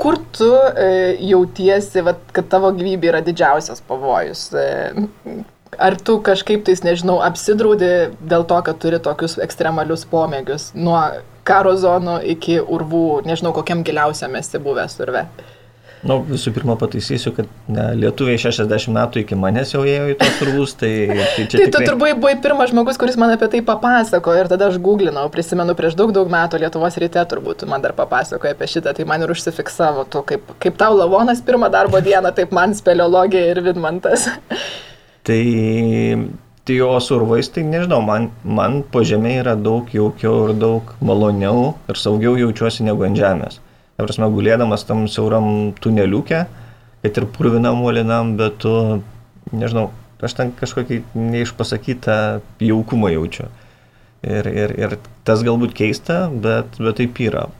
Kur 0.00 0.16
tu 0.32 0.48
e, 0.48 1.16
jautiesi, 1.28 2.00
vat, 2.06 2.22
kad 2.32 2.48
tavo 2.48 2.70
gyvybė 2.72 3.10
yra 3.12 3.20
didžiausias 3.24 3.84
pavojus? 3.84 4.48
E, 4.56 5.42
Ar 5.78 5.94
tu 5.94 6.16
kažkaip 6.26 6.64
tais, 6.66 6.80
nežinau, 6.82 7.20
apsidraudi 7.22 8.10
dėl 8.26 8.42
to, 8.50 8.56
kad 8.66 8.80
turi 8.82 8.98
tokius 9.00 9.36
ekstremalius 9.40 10.02
pomėgius 10.10 10.72
nuo 10.74 10.98
karo 11.46 11.76
zonų 11.78 12.16
iki 12.32 12.58
urvų, 12.60 13.22
nežinau, 13.28 13.52
kokiam 13.54 13.84
giliausiam 13.86 14.34
esi 14.40 14.58
buvęs 14.60 14.98
urve? 15.04 15.22
Na, 15.28 15.59
nu, 16.06 16.16
visų 16.24 16.52
pirma 16.56 16.76
pataisysiu, 16.80 17.32
kad 17.36 17.48
ne, 17.68 17.84
lietuviai 18.00 18.40
60 18.40 18.92
metų 18.94 19.22
iki 19.22 19.36
manęs 19.38 19.74
jau 19.74 19.82
ėjo 19.84 20.08
į 20.12 20.16
tos 20.20 20.40
urvus, 20.46 20.74
tai, 20.80 20.92
tai 21.10 21.44
čia... 21.44 21.58
tai 21.58 21.66
tikrai... 21.66 21.70
tu 21.74 21.82
turbūt 21.84 22.20
buvai 22.22 22.34
pirmas 22.40 22.72
žmogus, 22.72 22.98
kuris 23.00 23.18
man 23.20 23.34
apie 23.34 23.50
tai 23.52 23.60
papasako 23.66 24.34
ir 24.38 24.50
tada 24.52 24.70
aš 24.70 24.80
googlinau, 24.82 25.26
prisimenu 25.32 25.76
prieš 25.78 25.98
daug 26.00 26.14
daug 26.16 26.32
metų 26.32 26.62
Lietuvos 26.64 26.96
ryte 27.02 27.24
turbūt 27.32 27.66
man 27.68 27.84
dar 27.84 27.94
papasakoja 27.98 28.56
apie 28.56 28.70
šitą, 28.72 28.94
tai 28.96 29.08
man 29.08 29.26
ir 29.26 29.34
užsifiksavo, 29.34 30.06
tu 30.08 30.24
kaip, 30.26 30.54
kaip 30.62 30.80
tau 30.80 30.96
lavonas 30.96 31.44
pirmą 31.44 31.68
darbo 31.72 32.00
dieną, 32.04 32.32
taip 32.36 32.56
man 32.56 32.76
speleologija 32.76 33.52
ir 33.52 33.64
Vidmantas. 33.64 34.30
Tai, 35.28 35.40
tai 36.64 36.76
jos 36.80 37.10
urvais, 37.12 37.52
tai 37.52 37.66
nežinau, 37.68 38.00
man, 38.00 38.30
man 38.44 38.80
po 38.88 39.04
žemė 39.04 39.42
yra 39.42 39.52
daug 39.58 39.92
jaukiau 39.92 40.46
ir 40.48 40.56
daug 40.56 40.94
maloniau 41.04 41.74
ir 41.92 42.00
saugiau 42.00 42.38
jaučiuosi 42.40 42.88
negu 42.88 43.04
ant 43.04 43.20
žemės. 43.20 43.60
Ta 44.00 44.06
prasme, 44.06 44.30
gulėdamas 44.32 44.86
tam 44.88 45.02
siauram 45.12 45.74
tuneliukė, 45.84 46.38
kad 47.04 47.18
ir 47.20 47.26
purvinam 47.34 47.82
uolinam, 47.84 48.30
bet 48.38 48.54
tu, 48.64 48.72
nežinau, 49.52 49.90
aš 50.24 50.38
ten 50.38 50.54
kažkokį 50.56 51.02
neišpasakytą 51.12 52.14
jaukumą 52.64 53.10
jaučiu. 53.12 53.50
Ir, 54.24 54.48
ir, 54.48 54.72
ir 54.80 54.96
tas 55.28 55.44
galbūt 55.44 55.76
keista, 55.76 56.22
bet, 56.32 56.80
bet 56.80 56.96
taip 56.96 57.20
yra. 57.20 57.50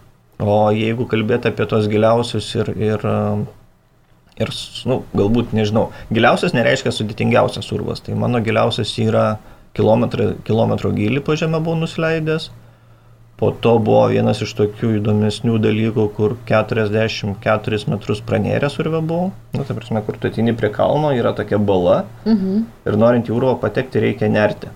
O 0.41 0.57
jeigu 0.73 1.05
kalbėti 1.13 1.53
apie 1.53 1.69
tos 1.69 1.91
giliausius 1.93 2.49
ir, 2.57 2.73
ir 2.81 3.05
ir, 4.41 4.53
nu, 4.89 5.03
galbūt, 5.13 5.53
nežinau, 5.53 5.91
giliausias 6.09 6.57
nereiškia 6.57 6.97
sudėtingiausias 6.97 7.69
urvas. 7.77 8.01
Tai 8.01 8.17
mano 8.17 8.41
giliausias 8.41 8.97
yra 9.05 9.27
kilometro, 9.77 10.33
kilometro 10.49 10.95
gilį 10.97 11.21
po 11.29 11.37
žemę 11.37 11.61
buvau 11.61 11.83
nusileidęs. 11.83 12.49
Po 13.41 13.49
to 13.57 13.79
buvo 13.81 14.03
vienas 14.13 14.43
iš 14.45 14.51
tokių 14.59 14.99
įdomesnių 14.99 15.55
dalykų, 15.65 16.05
kur 16.13 16.35
44 16.49 17.79
metrus 17.89 18.21
pranėręs 18.29 18.77
urve 18.83 19.01
buvau. 19.01 19.31
Nu, 19.57 19.65
tai 19.65 19.77
prasme, 19.79 20.03
kur 20.05 20.19
tu 20.21 20.29
atini 20.29 20.53
prie 20.53 20.69
kalno, 20.75 21.15
yra 21.17 21.33
tokia 21.37 21.57
bala. 21.57 22.03
Mhm. 22.27 22.67
Ir 22.85 23.01
norint 23.01 23.33
į 23.33 23.39
urvą 23.39 23.57
patekti, 23.63 24.05
reikia 24.05 24.29
nerti. 24.29 24.69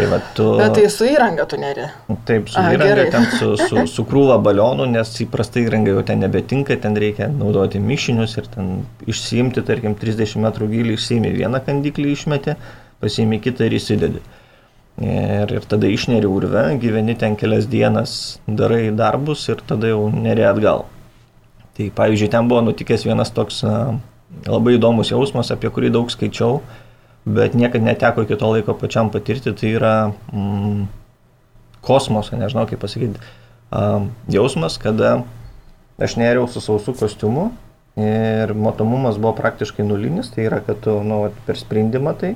Tai 0.00 0.06
va, 0.06 0.20
tu... 0.32 0.46
Bet 0.56 0.76
tai 0.78 0.86
su 0.88 1.04
įranga 1.04 1.44
tu 1.50 1.58
neri. 1.60 1.84
Taip, 2.24 2.48
su 2.48 2.56
Aha, 2.60 2.72
įranga, 2.76 2.88
gerai. 2.94 3.06
ten 3.12 3.26
su, 3.34 3.52
su, 3.58 3.84
su 3.94 4.04
krūva 4.08 4.38
balionų, 4.40 4.86
nes 4.94 5.12
įprastai 5.26 5.66
įranga 5.66 5.92
jau 5.92 6.04
ten 6.06 6.22
nebetinka, 6.24 6.76
ten 6.80 6.96
reikia 6.96 7.28
naudoti 7.34 7.82
mišinius 7.82 8.38
ir 8.40 8.48
ten 8.54 8.70
išsiimti, 9.10 9.64
tarkim, 9.66 9.98
30 9.98 10.40
metrų 10.46 10.70
gilį, 10.72 10.96
išsiimi 10.96 11.34
vieną 11.36 11.60
kandiklį 11.66 12.14
išmeti, 12.14 12.56
pasiimi 13.02 13.42
kitą 13.42 13.66
ir 13.68 13.76
įsidedi. 13.76 14.22
Ir, 15.00 15.48
ir 15.48 15.64
tada 15.64 15.88
išneri 15.88 16.28
urve, 16.28 16.66
gyveni 16.80 17.14
ten 17.16 17.36
kelias 17.40 17.64
dienas, 17.70 18.12
darai 18.44 18.90
darbus 18.92 19.46
ir 19.48 19.62
tada 19.64 19.88
jau 19.88 20.10
neri 20.12 20.44
atgal. 20.44 20.84
Tai 21.78 21.86
pavyzdžiui, 21.96 22.28
ten 22.34 22.50
buvo 22.50 22.60
nutikęs 22.66 23.06
vienas 23.08 23.32
toks 23.32 23.62
labai 24.44 24.76
įdomus 24.76 25.14
jausmas, 25.14 25.48
apie 25.54 25.72
kurį 25.72 25.94
daug 25.94 26.12
skaičiau 26.12 26.60
bet 27.24 27.54
niekada 27.54 27.84
neteko 27.84 28.24
iki 28.24 28.36
to 28.36 28.52
laiko 28.52 28.74
pačiam 28.74 29.10
patirti, 29.12 29.52
tai 29.52 29.74
yra 29.76 29.94
mm, 30.32 30.86
kosmoso, 31.84 32.36
nežinau 32.36 32.66
kaip 32.68 32.80
pasakyti, 32.80 33.20
jausmas, 34.32 34.78
kada 34.80 35.20
aš 36.00 36.16
neriau 36.16 36.48
su 36.48 36.62
sausu 36.64 36.94
kostiumu 36.96 37.50
ir 38.00 38.54
matomumas 38.56 39.18
buvo 39.20 39.34
praktiškai 39.36 39.84
nulinis, 39.84 40.30
tai 40.32 40.48
yra, 40.48 40.62
kad 40.64 40.80
tu 40.84 40.96
nu, 41.04 41.26
per 41.46 41.58
sprendimą 41.60 42.14
tai 42.20 42.34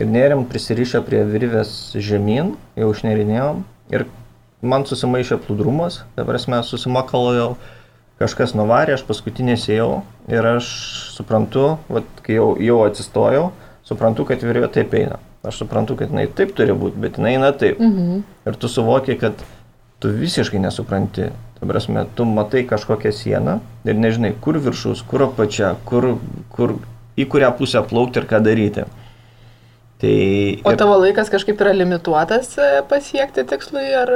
ir 0.00 0.08
neriam 0.08 0.44
prisirišę 0.48 1.02
prie 1.06 1.22
virvės 1.28 1.92
žemyn, 1.98 2.54
jau 2.78 2.90
išnerinėjom 2.94 3.62
ir 3.92 4.06
man 4.62 4.86
susimaišė 4.88 5.40
plūdrumas, 5.44 6.02
dabar 6.16 6.38
mes 6.48 6.70
susimakalojau, 6.70 7.56
kažkas 8.22 8.54
nuvarė, 8.54 8.96
aš 8.96 9.04
paskutinės 9.08 9.66
ėjau 9.72 10.02
ir 10.30 10.46
aš 10.54 10.70
suprantu, 11.16 11.76
vat, 11.90 12.08
kai 12.22 12.38
jau, 12.38 12.52
jau 12.62 12.78
atsistojau, 12.86 13.50
suprantu, 13.86 14.26
kad 14.28 14.44
virvė 14.46 14.70
taip 14.72 14.94
eina. 14.98 15.18
Aš 15.42 15.64
suprantu, 15.64 15.96
kad 15.98 16.12
jinai 16.14 16.28
taip 16.30 16.52
turi 16.54 16.74
būti, 16.78 17.00
bet 17.02 17.18
jinai 17.18 17.34
eina 17.34 17.50
taip. 17.50 17.80
Mhm. 17.82 18.22
Ir 18.46 18.58
tu 18.62 18.70
suvoki, 18.70 19.16
kad 19.18 19.42
tu 20.02 20.10
visiškai 20.14 20.60
nesupranti. 20.62 21.32
Tai 21.58 21.68
prasme, 21.70 22.06
tu 22.18 22.26
matai 22.26 22.62
kažkokią 22.66 23.12
sieną 23.14 23.58
ir 23.86 23.98
nežinai, 23.98 24.32
kur 24.42 24.58
viršus, 24.62 25.02
kur 25.06 25.28
apačia, 25.28 25.76
kur, 25.86 26.16
kur, 26.54 26.76
į 27.18 27.26
kurią 27.30 27.52
pusę 27.58 27.82
plaukti 27.86 28.22
ir 28.22 28.26
ką 28.30 28.40
daryti. 28.42 28.86
Tai 30.02 30.58
o 30.66 30.72
tavo 30.74 30.96
laikas 30.98 31.28
kažkaip 31.30 31.60
yra 31.62 31.70
limituotas 31.76 32.56
e, 32.58 32.80
pasiekti 32.90 33.44
tikslui, 33.46 33.84
ar 33.94 34.10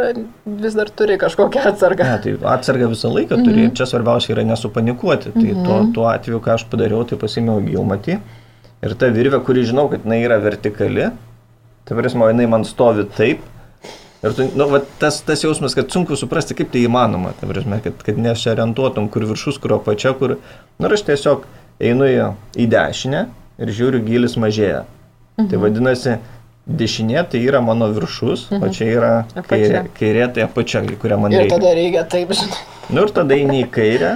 vis 0.65 0.75
dar 0.75 0.89
turi 0.91 1.15
kažkokią 1.21 1.63
atsargą? 1.71 2.07
Ne, 2.09 2.17
tai 2.25 2.33
atsargą 2.57 2.89
visą 2.91 3.13
laiką 3.15 3.37
turi. 3.37 3.61
Mm 3.61 3.69
-hmm. 3.69 3.77
Čia 3.79 3.87
svarbiausia 3.87 4.33
yra 4.35 4.43
nesupanikuoti. 4.49 5.31
Tai 5.31 5.43
mm 5.43 5.53
-hmm. 5.53 5.65
tuo, 5.67 5.77
tuo 5.95 6.09
atveju, 6.11 6.41
ką 6.43 6.55
aš 6.55 6.65
padariau, 6.73 7.05
tai 7.05 7.19
pasimiau 7.19 7.61
gilmatį. 7.61 8.19
Ir 8.83 8.95
ta 8.95 9.07
virvė, 9.07 9.41
kuri 9.45 9.63
žinau, 9.65 9.89
kad 9.89 10.03
jinai 10.03 10.25
yra 10.25 10.41
vertikali, 10.43 11.11
tai 11.85 11.97
prasme, 11.97 12.27
jinai 12.33 12.47
man 12.47 12.65
stovi 12.65 13.07
taip. 13.17 13.39
Ir 14.25 14.33
tu, 14.33 14.49
nu, 14.57 14.69
va, 14.69 14.83
tas, 14.99 15.21
tas 15.23 15.45
jausmas, 15.45 15.75
kad 15.75 15.91
sunku 15.91 16.17
suprasti, 16.17 16.55
kaip 16.55 16.71
tai 16.73 16.81
įmanoma, 16.81 17.31
tai 17.41 17.49
prasme, 17.49 17.81
kad, 17.85 18.03
kad 18.03 18.19
nesiorientuotum, 18.19 19.09
kur 19.09 19.23
viršus, 19.23 19.59
kur 19.59 19.73
apačia, 19.73 20.13
kur... 20.13 20.37
Nu, 20.79 20.89
aš 20.89 21.03
tiesiog 21.03 21.47
einu 21.81 22.05
į, 22.05 22.35
į 22.57 22.67
dešinę 22.67 23.27
ir 23.59 23.69
žiūriu, 23.69 24.05
gilis 24.05 24.37
mažėja. 24.37 24.85
Tai 25.37 25.45
mhm. 25.45 25.51
Tai 25.53 25.59
vadinasi, 25.61 26.13
dešinė 26.67 27.27
tai 27.31 27.43
yra 27.45 27.61
mano 27.61 27.91
viršus, 27.93 28.49
mhm. 28.51 28.63
o 28.65 28.73
čia 28.73 28.87
yra 28.89 29.11
kairė, 29.51 29.83
kairė 29.99 30.31
tai 30.35 30.47
apačia, 30.47 30.81
kurią 31.03 31.19
man 31.21 31.35
reikia. 31.35 31.51
Ir 31.51 31.53
tada 31.53 31.75
reikia 31.77 32.07
taip, 32.17 32.33
žinai. 32.39 32.65
Nu 32.89 33.05
ir 33.05 33.13
tada 33.13 33.37
eini 33.37 33.61
į 33.65 33.69
kairę 33.75 34.15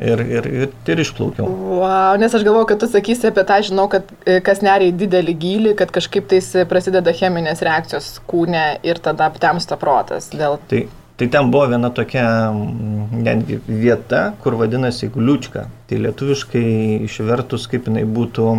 ir, 0.00 0.22
ir, 0.22 0.46
ir, 0.46 0.70
ir 0.92 1.02
išplaukiau. 1.02 1.48
Wow, 1.80 2.14
nes 2.20 2.34
aš 2.36 2.44
galvoju, 2.46 2.68
kad 2.70 2.80
tu 2.82 2.88
sakysi 2.90 3.28
apie 3.30 3.44
tą, 3.48 3.58
žinau, 3.66 3.88
kad 3.92 4.08
e, 4.24 4.38
kas 4.44 4.62
neria 4.64 4.92
į 4.92 4.96
didelį 5.02 5.34
gilį, 5.42 5.74
kad 5.80 5.92
kažkaip 5.94 6.28
tais 6.30 6.48
prasideda 6.70 7.12
cheminės 7.16 7.64
reakcijos 7.66 8.12
kūne 8.30 8.64
ir 8.86 9.00
tada 9.02 9.28
aptemsta 9.28 9.78
protas. 9.80 10.30
Dėl... 10.32 10.60
Tai, 10.70 10.84
tai 11.20 11.28
ten 11.32 11.50
buvo 11.52 11.66
viena 11.72 11.90
tokia 11.96 12.26
netgi 12.54 13.60
vieta, 13.66 14.30
kur 14.44 14.56
vadinasi 14.60 15.10
gliučka. 15.12 15.66
Tai 15.90 16.04
lietuviškai 16.06 16.68
išvertus, 17.08 17.68
kaip 17.72 17.90
jinai 17.90 18.06
būtų... 18.08 18.54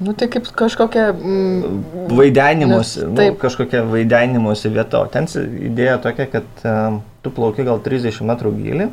Nu 0.00 0.14
tai 0.16 0.30
kaip 0.32 0.48
kažkokia... 0.56 1.10
Mm, 1.12 1.84
vaidenimuose, 2.16 3.04
nu, 3.04 3.26
kažkokia 3.40 3.82
vaidenimuose 3.84 4.72
vieta. 4.72 5.02
O 5.04 5.10
ten 5.12 5.28
idėja 5.60 5.98
tokia, 6.00 6.26
kad 6.32 6.64
uh, 6.64 6.98
tu 7.24 7.32
plauki 7.36 7.66
gal 7.68 7.82
30 7.84 8.24
metrų 8.30 8.54
gilį 8.56 8.88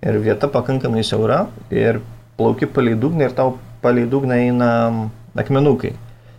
ir 0.00 0.20
vieta 0.24 0.48
pakankamai 0.50 1.04
siaura 1.06 1.44
ir 1.70 2.00
plauki 2.38 2.66
palei 2.66 2.96
dugną 2.98 3.28
ir 3.28 3.34
tau 3.36 3.58
palei 3.84 4.06
dugną 4.10 4.40
eina 4.42 4.70
akmenukai. 5.38 5.92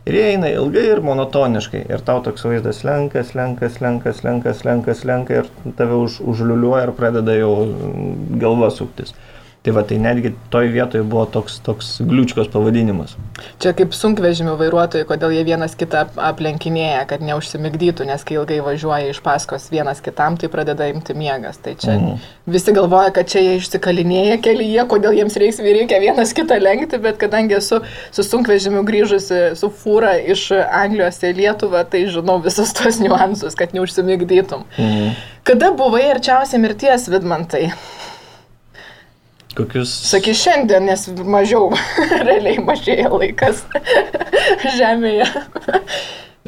Ir 0.10 0.18
jie 0.18 0.24
eina 0.32 0.50
ilgai 0.50 0.88
ir 0.90 1.04
monotoniškai. 1.06 1.84
Ir 1.94 2.02
tau 2.06 2.24
toks 2.26 2.44
vaizdas 2.48 2.82
lenka, 2.84 3.22
lenka, 3.38 3.70
lenka, 3.86 4.14
lenka, 4.26 4.54
lenka, 4.66 4.96
lenka 5.06 5.42
ir 5.44 5.52
tave 5.78 6.00
už, 6.02 6.20
užliuliuoja 6.26 6.88
ir 6.88 6.94
pradeda 6.98 7.36
jau 7.38 7.54
galva 8.42 8.72
suktis. 8.74 9.14
Tai 9.62 9.76
va, 9.76 9.84
tai 9.86 10.00
netgi 10.02 10.32
toj 10.50 10.72
vietoje 10.74 11.04
buvo 11.06 11.28
toks, 11.30 11.60
toks 11.62 11.90
gliučkos 12.02 12.48
pavadinimas. 12.50 13.12
Čia 13.62 13.76
kaip 13.78 13.92
sunkvežimių 13.94 14.56
vairuotojai, 14.58 15.06
kodėl 15.06 15.36
jie 15.36 15.44
vienas 15.46 15.76
kitą 15.78 16.08
aplenkinėja, 16.18 17.04
kad 17.12 17.22
neužsimigdytų, 17.22 18.08
nes 18.10 18.26
kai 18.26 18.40
ilgai 18.40 18.58
važiuoja 18.66 19.12
iš 19.12 19.20
paskos 19.22 19.68
vienas 19.70 20.02
kitam, 20.02 20.40
tai 20.42 20.50
pradeda 20.50 20.88
imti 20.90 21.14
miegas. 21.14 21.62
Tai 21.62 21.76
čia 21.78 21.94
mm. 21.94 22.26
visi 22.58 22.74
galvoja, 22.74 23.14
kad 23.14 23.30
čia 23.30 23.46
jie 23.46 23.60
išsikalinėja 23.60 24.40
kelyje, 24.42 24.88
kodėl 24.90 25.20
jiems 25.20 25.38
reiks 25.44 25.62
reikia 25.62 26.02
vienas 26.02 26.34
kitą 26.34 26.58
lenkti, 26.58 26.98
bet 27.06 27.22
kadangi 27.22 27.60
esu 27.60 27.84
su 28.10 28.26
sunkvežimiu 28.26 28.82
grįžusi 28.88 29.44
su 29.62 29.70
fūra 29.70 30.16
iš 30.34 30.48
Anglijos 30.58 31.22
į 31.22 31.36
Lietuvą, 31.38 31.86
tai 31.86 32.08
žinau 32.10 32.42
visus 32.42 32.74
tos 32.82 32.98
niuansus, 33.04 33.54
kad 33.60 33.78
neužsimigdytum. 33.78 34.66
Mm. 34.82 35.14
Kada 35.46 35.70
buvai 35.78 36.08
arčiausiai 36.16 36.66
mirties, 36.66 37.12
Vidmantai? 37.14 37.68
Kokius. 39.58 39.92
Saky 40.08 40.34
šiandien, 40.38 40.86
nes 40.88 41.08
mažiau, 41.28 41.72
realiai 42.28 42.62
mažėja 42.64 43.10
laikas 43.12 43.66
Žemėje. 44.78 45.28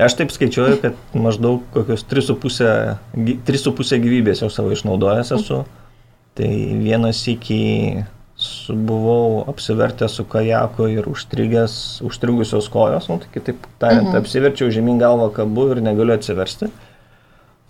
Aš 0.04 0.16
taip 0.18 0.32
skaičiuoju, 0.34 0.80
kad 0.82 0.94
maždaug 1.14 1.62
kokius 1.76 2.02
3,5 2.10 4.00
gyvybės 4.02 4.42
jau 4.42 4.50
savo 4.50 4.72
išnaudojęs 4.74 5.30
esu. 5.38 5.60
Tai 6.34 6.50
vienas 6.82 7.20
iki 7.30 7.62
buvau 8.70 9.44
apsivertęs 9.52 10.16
su 10.18 10.26
kajaku 10.26 10.88
ir 10.96 11.06
užstrigusios 11.08 12.70
kojos, 12.74 13.06
nu, 13.12 13.20
tai 13.22 13.30
kitaip 13.36 13.68
tariant, 13.78 14.10
mhm. 14.10 14.18
apsiverčiau 14.24 14.74
žemyn 14.74 14.98
galvą 15.02 15.30
kabu 15.36 15.70
ir 15.76 15.84
negaliu 15.86 16.16
atsiversti. 16.18 16.72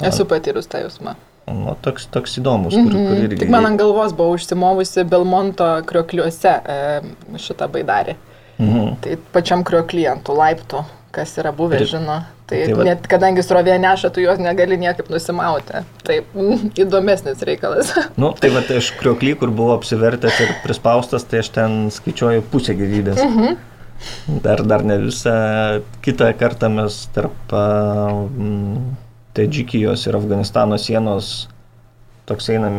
Esu 0.04 0.26
patyrus 0.30 0.72
tą 0.72 0.80
jausmą. 0.86 1.17
Nu, 1.48 1.74
toks, 1.84 2.06
toks 2.12 2.38
įdomus, 2.40 2.72
kur, 2.72 2.94
mm 2.94 3.08
kur 3.10 3.24
irgi. 3.26 3.40
Tik 3.44 3.50
man 3.52 3.68
ant 3.68 3.80
galvos 3.80 4.14
buvo 4.16 4.38
užsimovusi 4.38 5.04
Belmonto 5.10 5.68
kriokliuose 5.90 6.54
e, 6.54 6.78
šitą 7.42 7.68
baidarį. 7.74 8.16
Mm 8.62 8.70
-hmm. 8.70 8.94
Tai 9.04 9.18
pačiam 9.34 9.64
krioklientų 9.68 10.38
laiptų, 10.38 10.86
kas 11.12 11.36
yra 11.38 11.52
buvę, 11.52 11.78
tai, 11.78 11.90
žino. 11.92 12.18
Tai, 12.48 12.62
tai 12.66 12.74
va, 12.78 12.84
net 12.84 13.08
kadangi 13.08 13.44
srovė 13.44 13.76
neša, 13.80 14.10
tu 14.14 14.24
juos 14.24 14.40
negali 14.40 14.78
niekaip 14.78 15.10
nusimauti. 15.10 15.84
Tai 16.04 16.18
mm, 16.22 16.72
įdomesnis 16.86 17.44
reikalas. 17.44 17.94
nu, 18.22 18.34
tai 18.40 18.50
va, 18.50 18.62
tai 18.62 18.80
aš 18.80 18.94
kriokly, 19.00 19.36
kur 19.36 19.52
buvo 19.52 19.76
apsivertęs 19.76 20.40
ir 20.40 20.56
prispaustas, 20.64 21.24
tai 21.24 21.44
aš 21.44 21.50
ten 21.50 21.90
skaičiuoju 21.92 22.42
pusę 22.52 22.74
gyvybės. 22.74 23.24
Mm 23.24 23.40
-hmm. 23.40 23.56
Dar, 24.44 24.64
dar 24.64 24.84
ne 24.84 24.98
visą. 24.98 25.32
Kitą 26.02 26.34
kartą 26.40 26.70
mes 26.70 27.08
tarp... 27.14 27.52
Uh, 27.52 29.03
Tadžikijos 29.34 30.06
ir 30.08 30.17
Afganistano 30.17 30.78
sienos 30.78 31.34
toks 32.30 32.50
eina, 32.54 32.72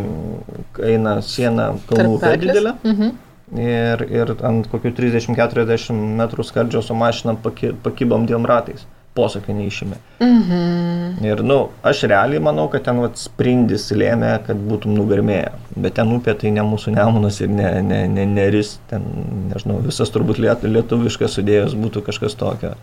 eina 0.83 1.19
siena 1.25 1.71
kalnų 1.89 2.19
upė 2.19 2.35
didelė. 2.41 2.75
Mhm. 2.85 3.15
Ir, 3.61 4.01
ir 4.09 4.31
ant 4.49 4.67
kokių 4.73 4.95
30-40 4.97 5.99
metrų 6.19 6.47
skardžio 6.49 6.81
su 6.83 6.97
mašina 6.97 7.37
paki, 7.45 7.75
pakibom 7.85 8.25
dviem 8.27 8.47
ratais. 8.49 8.87
Posakį 9.15 9.55
neišėmė. 9.55 9.99
Mhm. 10.25 11.21
Ir, 11.23 11.43
nu, 11.47 11.59
aš 11.87 12.01
realiai 12.11 12.41
manau, 12.43 12.65
kad 12.73 12.83
ten 12.89 12.99
vat, 12.99 13.21
sprindis 13.21 13.85
lėmė, 13.95 14.33
kad 14.49 14.59
būtum 14.59 14.97
nugarmėję. 14.97 15.53
Bet 15.77 15.95
ten 16.01 16.11
upė 16.17 16.35
tai 16.41 16.51
ne 16.57 16.65
mūsų 16.67 16.97
nemunas 16.97 17.39
ir 17.45 17.53
ne, 17.53 17.69
ne, 17.87 18.01
ne 18.11 18.25
neris. 18.27 18.79
Ten, 18.91 19.07
nežinau, 19.53 19.79
visas 19.85 20.11
turbūt 20.11 20.41
lietuviškas 20.43 21.39
sudėjus 21.39 21.79
būtų 21.79 22.03
kažkas 22.09 22.35
tokio. 22.41 22.75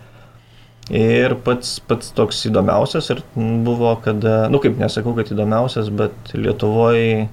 Ir 0.90 1.36
pats, 1.46 1.76
pats 1.86 2.10
toks 2.16 2.40
įdomiausias 2.48 3.12
ir 3.14 3.20
buvo, 3.36 3.92
kad, 4.02 4.24
nu, 4.50 4.58
kaip 4.62 4.80
nesakau, 4.80 5.14
kad 5.14 5.30
įdomiausias, 5.30 5.92
bet 5.94 6.32
Lietuvoje 6.34 7.28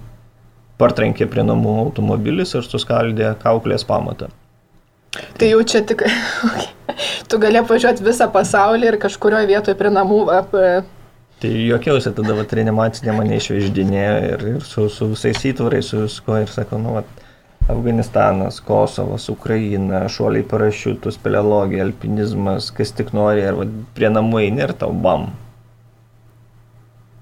partrenkė 0.79 1.27
prie 1.31 1.43
namų 1.43 1.73
automobilis 1.87 2.53
ir 2.55 2.67
suskaldė 2.67 3.33
kauklės 3.41 3.83
pamatą. 3.87 4.29
Tai 5.39 5.49
jau 5.49 5.63
čia 5.65 5.81
tik, 5.89 6.05
tu 7.29 7.39
gali 7.41 7.59
apvažiuoti 7.59 8.05
visą 8.05 8.29
pasaulį 8.31 8.91
ir 8.91 8.99
kažkurioje 9.01 9.49
vietoje 9.49 9.79
prie 9.79 9.91
namų 9.93 10.21
ap... 10.35 10.55
Tai 11.39 11.49
jokiausi 11.49 12.11
tada, 12.11 12.35
va, 12.35 12.43
reanimacinė 12.43 13.15
mane 13.15 13.37
išveždinėjo 13.39 14.15
ir, 14.27 14.45
ir 14.53 14.63
su, 14.67 14.89
su 14.91 15.07
visais 15.13 15.39
įtvarais, 15.47 15.87
su 15.87 16.03
visko 16.03 16.35
ir 16.43 16.51
sako, 16.51 16.81
nu, 16.83 16.97
va, 16.97 17.03
Afganistanas, 17.69 18.57
Kosovas, 18.65 19.27
Ukraina, 19.29 20.01
šuoliai 20.09 20.45
parašiutų, 20.49 21.11
speleologija, 21.13 21.85
alpinizmas, 21.85 22.71
kas 22.73 22.95
tik 22.97 23.13
nori, 23.13 23.43
ar 23.45 23.59
prie 23.97 24.09
namų 24.09 24.41
eini 24.47 24.65
ir 24.65 24.73
tau 24.79 24.95
bam. 25.05 25.27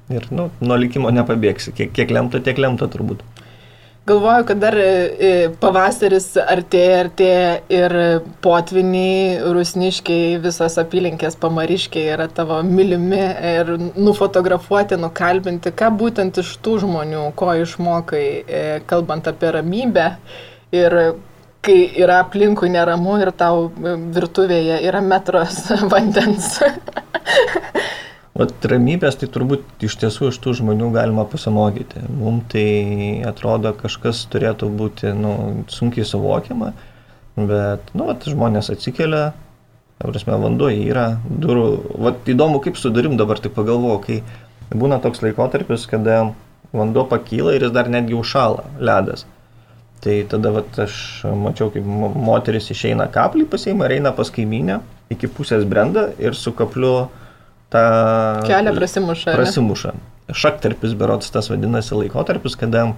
Ir, 0.08 0.30
nu, 0.32 0.48
nuo 0.64 0.78
likimo 0.80 1.12
nepabėgsi. 1.12 1.74
Kiek, 1.76 1.92
kiek 1.96 2.14
lemta, 2.16 2.40
tiek 2.44 2.60
lemta 2.64 2.88
turbūt. 2.88 3.26
Galvoju, 4.08 4.46
kad 4.48 4.60
dar 4.64 4.76
e, 4.80 5.50
pavasaris 5.60 6.30
artėja, 6.40 7.00
artėja 7.02 7.48
ir 7.76 7.94
potviniai, 8.46 9.42
rusniškiai, 9.52 10.38
visos 10.40 10.78
apylinkės 10.80 11.36
pamariškiai 11.42 12.14
yra 12.14 12.30
tavo 12.32 12.62
mylimi 12.64 13.20
ir 13.50 13.74
nufotografuoti, 14.00 14.96
nukalbinti, 15.02 15.74
ką 15.76 15.92
būtent 16.00 16.40
iš 16.40 16.54
tų 16.64 16.78
žmonių, 16.86 17.26
ko 17.36 17.52
išmokai, 17.66 18.24
e, 18.48 18.64
kalbant 18.88 19.28
apie 19.28 19.52
ramybę 19.58 20.08
ir 20.72 20.96
kai 21.68 21.78
yra 22.00 22.22
aplinkui 22.24 22.72
neramu 22.72 23.20
ir 23.20 23.34
tau 23.36 23.68
virtuvėje 24.16 24.80
yra 24.88 25.04
metras 25.04 25.66
vandens. 25.92 26.54
Vat 28.38 28.68
ramybės 28.70 29.16
tai 29.18 29.30
turbūt 29.34 29.82
iš 29.88 29.96
tiesų 29.98 30.28
iš 30.30 30.38
tų 30.44 30.54
žmonių 30.60 30.92
galima 30.94 31.24
pasimokyti. 31.26 32.04
Mums 32.20 32.52
tai 32.54 32.68
atrodo 33.26 33.72
kažkas 33.74 34.28
turėtų 34.30 34.70
būti 34.78 35.14
nu, 35.18 35.32
sunkiai 35.74 36.06
suvokiama, 36.06 36.70
bet 37.40 37.90
nu, 37.98 38.06
vat, 38.12 38.28
žmonės 38.30 38.70
atsikelia, 38.76 39.32
prasme, 39.98 40.38
vanduo 40.44 40.70
yra, 40.70 41.08
durų. 41.26 41.66
Vat 42.06 42.30
įdomu, 42.30 42.62
kaip 42.62 42.78
su 42.78 42.94
durim 42.94 43.18
dabar 43.18 43.42
tik 43.42 43.58
pagalvoju, 43.58 44.04
kai 44.06 44.22
būna 44.70 45.02
toks 45.02 45.26
laikotarpis, 45.26 45.90
kada 45.90 46.28
vanduo 46.78 47.08
pakyla 47.10 47.58
ir 47.58 47.66
jis 47.66 47.74
dar 47.74 47.90
netgi 47.90 48.18
užšala, 48.18 48.70
ledas. 48.78 49.26
Tai 50.04 50.20
tada 50.30 50.54
vat, 50.54 50.78
aš 50.86 51.26
mačiau, 51.26 51.72
kaip 51.74 51.86
moteris 51.88 52.70
išeina 52.70 53.10
kaplį 53.10 53.48
pasiima 53.50 53.88
ir 53.88 53.98
eina 53.98 54.14
pas 54.14 54.30
kaiminę, 54.30 54.84
iki 55.10 55.30
pusės 55.32 55.66
brenda 55.66 56.12
ir 56.22 56.38
su 56.38 56.54
kapliu 56.54 57.08
tą 57.74 57.84
kelią 58.48 58.76
prasimuša. 58.76 59.36
Prasimuša. 59.36 59.94
Šaktarpis 60.36 60.96
berots 61.00 61.32
tas 61.32 61.50
vadinasi 61.52 61.96
laikotarpis, 61.96 62.58
kada 62.60 62.90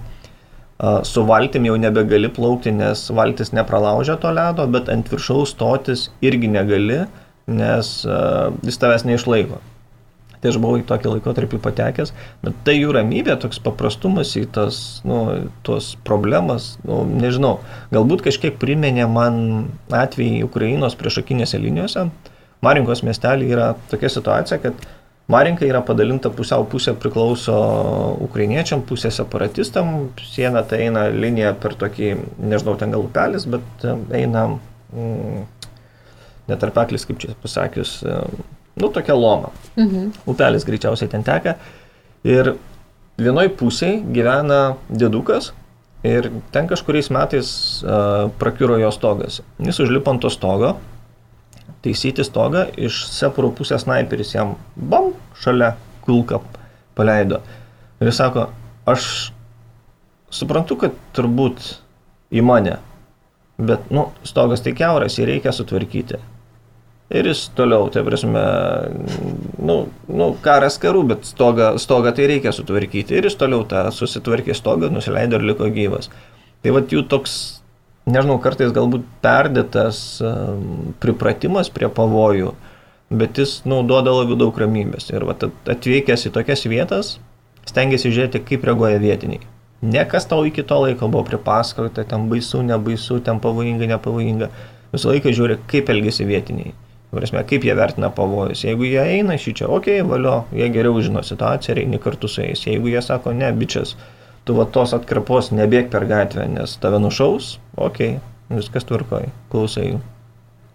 su 1.04 1.24
valtim 1.28 1.66
jau 1.68 1.76
nebegali 1.78 2.30
plaukti, 2.32 2.72
nes 2.72 3.08
valtis 3.12 3.52
nepralaužia 3.52 4.16
to 4.20 4.30
ledo, 4.32 4.66
bet 4.66 4.88
ant 4.88 5.10
viršaus 5.12 5.52
stotis 5.54 6.08
irgi 6.24 6.48
negali, 6.48 7.02
nes 7.50 7.90
jis 8.64 8.80
tavęs 8.80 9.04
neišlaiko. 9.08 9.60
Tai 10.40 10.48
aš 10.48 10.56
buvau 10.56 10.78
į 10.80 10.86
tokį 10.88 11.10
laikotarpį 11.18 11.58
patekęs, 11.60 12.14
bet 12.40 12.56
tai 12.64 12.78
jų 12.78 12.94
ramybė, 12.96 13.34
toks 13.42 13.60
paprastumas 13.60 14.32
į 14.40 14.46
tas, 14.54 14.78
nu, 15.04 15.18
tos 15.68 15.92
problemas, 16.06 16.78
nu, 16.88 17.02
nežinau, 17.04 17.58
galbūt 17.92 18.24
kažkiek 18.24 18.56
priminė 18.62 19.04
man 19.04 19.36
atvejį 19.92 20.46
Ukrainos 20.46 20.96
priešakinėse 20.96 21.60
linijose, 21.60 22.06
uh, 22.08 22.29
Marinkos 22.64 23.04
miestelį 23.06 23.52
yra 23.54 23.68
tokia 23.90 24.10
situacija, 24.12 24.58
kad 24.60 24.88
Marinka 25.30 25.62
yra 25.64 25.78
padalinta 25.86 26.30
pusiau 26.34 26.64
pusė 26.66 26.92
priklauso 26.98 27.54
ukrainiečiam, 28.24 28.82
pusė 28.82 29.12
separatistam, 29.14 30.10
siena 30.26 30.64
tai 30.66 30.86
eina 30.88 31.04
linija 31.14 31.52
per 31.60 31.76
tokį, 31.78 32.10
nežinau, 32.50 32.74
ten 32.80 32.90
gal 32.90 33.04
upelis, 33.06 33.46
bet 33.50 33.86
eina 34.16 34.48
mm, 34.50 35.44
netarpeklis, 36.50 37.06
kaip 37.06 37.22
čia 37.22 37.36
pasakius, 37.44 38.00
nu 38.80 38.90
tokia 38.90 39.14
loma. 39.14 39.52
Mhm. 39.76 40.10
Upelis 40.30 40.66
greičiausiai 40.66 41.12
ten 41.12 41.22
teka. 41.26 41.54
Ir 42.26 42.56
vienoj 43.20 43.52
pusėje 43.60 44.00
gyvena 44.10 44.60
dėdukas 44.90 45.52
ir 46.06 46.30
ten 46.50 46.66
kažkuriais 46.68 47.10
metais 47.12 47.50
uh, 47.84 48.32
prakiuro 48.40 48.80
jo 48.80 48.90
stogas. 48.94 49.40
Jis 49.62 49.78
užlipo 49.84 50.10
ant 50.10 50.24
to 50.24 50.32
stogo, 50.32 50.74
taisyti 51.84 52.24
stogą, 52.26 52.66
iš 52.76 53.04
sepuro 53.12 53.50
pusės 53.56 53.86
sniperis 53.86 54.34
jam 54.34 54.56
bam 54.76 55.12
šalia 55.40 55.74
kulką 56.04 56.40
paleido. 56.98 57.40
Ir 58.00 58.10
jis 58.10 58.20
sako, 58.20 58.48
aš 58.88 59.06
suprantu, 60.32 60.76
kad 60.80 60.96
turbūt 61.16 61.62
į 62.30 62.44
mane, 62.46 62.78
bet, 63.60 63.88
nu, 63.92 64.08
stogas 64.26 64.62
tai 64.64 64.74
keuras, 64.76 65.18
jį 65.18 65.28
reikia 65.34 65.54
sutvarkyti. 65.54 66.20
Ir 67.10 67.26
jis 67.26 67.48
toliau, 67.58 67.88
tai 67.90 68.04
prasme, 68.06 68.42
nu, 69.58 69.80
nu, 70.06 70.28
karas 70.44 70.76
karų, 70.78 71.02
bet 71.10 71.24
stogą, 71.26 71.72
stogą 71.82 72.12
tai 72.14 72.28
reikia 72.30 72.52
sutvarkyti. 72.54 73.16
Ir 73.18 73.26
jis 73.26 73.34
toliau 73.40 73.64
tą 73.66 73.88
susitvarkė 73.94 74.54
stogą, 74.54 74.92
nusileido 74.94 75.40
ir 75.40 75.48
liko 75.48 75.66
gyvas. 75.74 76.06
Tai 76.62 76.76
vad 76.76 76.92
jų 76.94 77.02
toks 77.10 77.34
nežinau, 78.12 78.38
kartais 78.42 78.72
galbūt 78.74 79.06
perdėtas 79.24 80.20
pripratimas 81.02 81.70
prie 81.72 81.88
pavojų, 81.92 82.52
bet 83.10 83.40
jis 83.40 83.60
naudoda 83.68 84.12
labiau 84.14 84.38
daug 84.38 84.60
ramybės. 84.62 85.10
Ir 85.14 85.26
vat, 85.28 85.46
atvykęs 85.70 86.28
į 86.28 86.34
tokias 86.34 86.66
vietas, 86.70 87.14
stengiasi 87.70 88.12
žiūrėti, 88.12 88.42
kaip 88.46 88.66
reaguoja 88.68 89.00
vietiniai. 89.02 89.42
Ne 89.80 90.04
kas 90.04 90.26
tau 90.28 90.44
iki 90.44 90.62
to 90.68 90.76
laiko 90.82 91.08
buvo 91.08 91.24
pripasakota, 91.24 92.04
ten 92.04 92.28
baisu, 92.28 92.60
nebaisu, 92.66 93.16
ten 93.24 93.40
pavojinga, 93.40 93.88
nepavojinga. 93.94 94.50
Visą 94.92 95.14
laiką 95.14 95.32
žiūri, 95.32 95.56
kaip 95.70 95.88
elgesi 95.92 96.26
vietiniai. 96.28 96.74
Prasme, 97.10 97.40
kaip 97.48 97.64
jie 97.66 97.74
vertina 97.74 98.10
pavojus. 98.14 98.60
Jeigu 98.66 98.86
jie 98.86 99.00
eina 99.00 99.34
šį 99.40 99.54
čia, 99.58 99.66
okei, 99.66 99.98
okay, 99.98 100.06
valio, 100.06 100.34
jie 100.54 100.68
geriau 100.70 101.00
žino 101.02 101.24
situaciją 101.26 101.78
eini 101.80 101.98
kartu 102.02 102.28
su 102.30 102.44
jais. 102.44 102.60
Jeigu 102.68 102.92
jie 102.92 103.00
sako, 103.02 103.32
ne, 103.34 103.48
bičias, 103.56 103.96
tu 104.44 104.56
va 104.56 104.66
tos 104.66 104.94
atkarpos 104.96 105.50
nebėg 105.54 105.90
per 105.92 106.06
gatvę, 106.10 106.46
nes 106.50 106.78
tave 106.82 107.00
nušaus, 107.02 107.58
okei, 107.76 108.16
okay, 108.16 108.56
viskas 108.60 108.88
tvarkoji, 108.88 109.30
klausai 109.52 109.92
jų. 109.92 110.00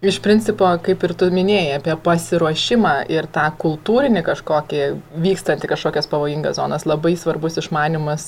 Iš 0.06 0.18
principo, 0.20 0.68
kaip 0.84 1.02
ir 1.06 1.14
tu 1.16 1.26
minėjai, 1.32 1.78
apie 1.78 1.94
pasiruošimą 2.04 3.06
ir 3.10 3.26
tą 3.32 3.46
kultūrinį 3.58 4.22
kažkokį, 4.26 4.82
vykstantį 5.24 5.70
kažkokias 5.72 6.08
pavojingas 6.10 6.58
zonas, 6.60 6.84
labai 6.86 7.14
svarbus 7.16 7.56
išmanimas 7.62 8.26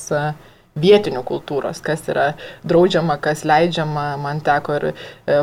vietinių 0.79 1.21
kultūros, 1.29 1.83
kas 1.85 2.07
yra 2.09 2.31
draudžiama, 2.69 3.19
kas 3.21 3.45
leidžiama. 3.49 4.07
Man 4.23 4.41
teko 4.47 4.79
ir 4.79 4.89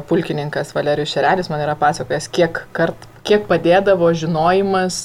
pulkininkas 0.10 0.74
Valerijus 0.76 1.14
Šerelis 1.14 1.52
man 1.52 1.62
yra 1.62 1.78
pasakojęs, 1.78 2.30
kiek, 2.34 2.64
kart, 2.76 3.08
kiek 3.28 3.46
padėdavo 3.50 4.10
žinojimas 4.18 5.00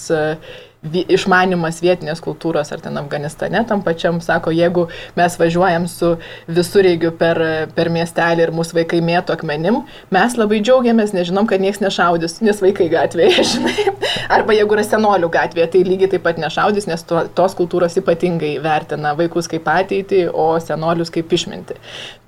išmanimas 0.82 1.82
vietinės 1.84 2.22
kultūros, 2.24 2.70
ar 2.72 2.80
ten 2.80 2.96
Afganistane 2.96 3.60
tam 3.68 3.82
pačiam, 3.84 4.20
sako, 4.24 4.52
jeigu 4.54 4.86
mes 5.16 5.36
važiuojam 5.38 5.86
su 5.88 6.14
visureigiu 6.48 7.12
per, 7.20 7.40
per 7.76 7.90
miestelį 7.92 8.46
ir 8.46 8.52
mūsų 8.56 8.78
vaikai 8.78 9.02
mėto 9.04 9.36
akmenim, 9.36 9.82
mes 10.14 10.36
labai 10.40 10.62
džiaugiamės, 10.64 11.12
nežinom, 11.16 11.48
kad 11.50 11.60
niekas 11.60 11.82
nešaudys, 11.84 12.38
nes 12.46 12.62
vaikai 12.64 12.88
gatvėje, 12.92 13.44
žinai. 13.52 13.92
Arba 14.32 14.56
jeigu 14.56 14.78
yra 14.78 14.86
senolių 14.86 15.30
gatvėje, 15.36 15.68
tai 15.74 15.84
lygiai 15.84 16.14
taip 16.14 16.24
pat 16.24 16.40
nešaudys, 16.40 16.88
nes 16.88 17.04
to, 17.04 17.26
tos 17.36 17.56
kultūros 17.58 17.98
ypatingai 18.00 18.54
vertina 18.64 19.12
vaikus 19.18 19.50
kaip 19.52 19.68
ateitį, 19.68 20.26
o 20.32 20.54
senolius 20.64 21.12
kaip 21.12 21.32
išminti. 21.36 21.76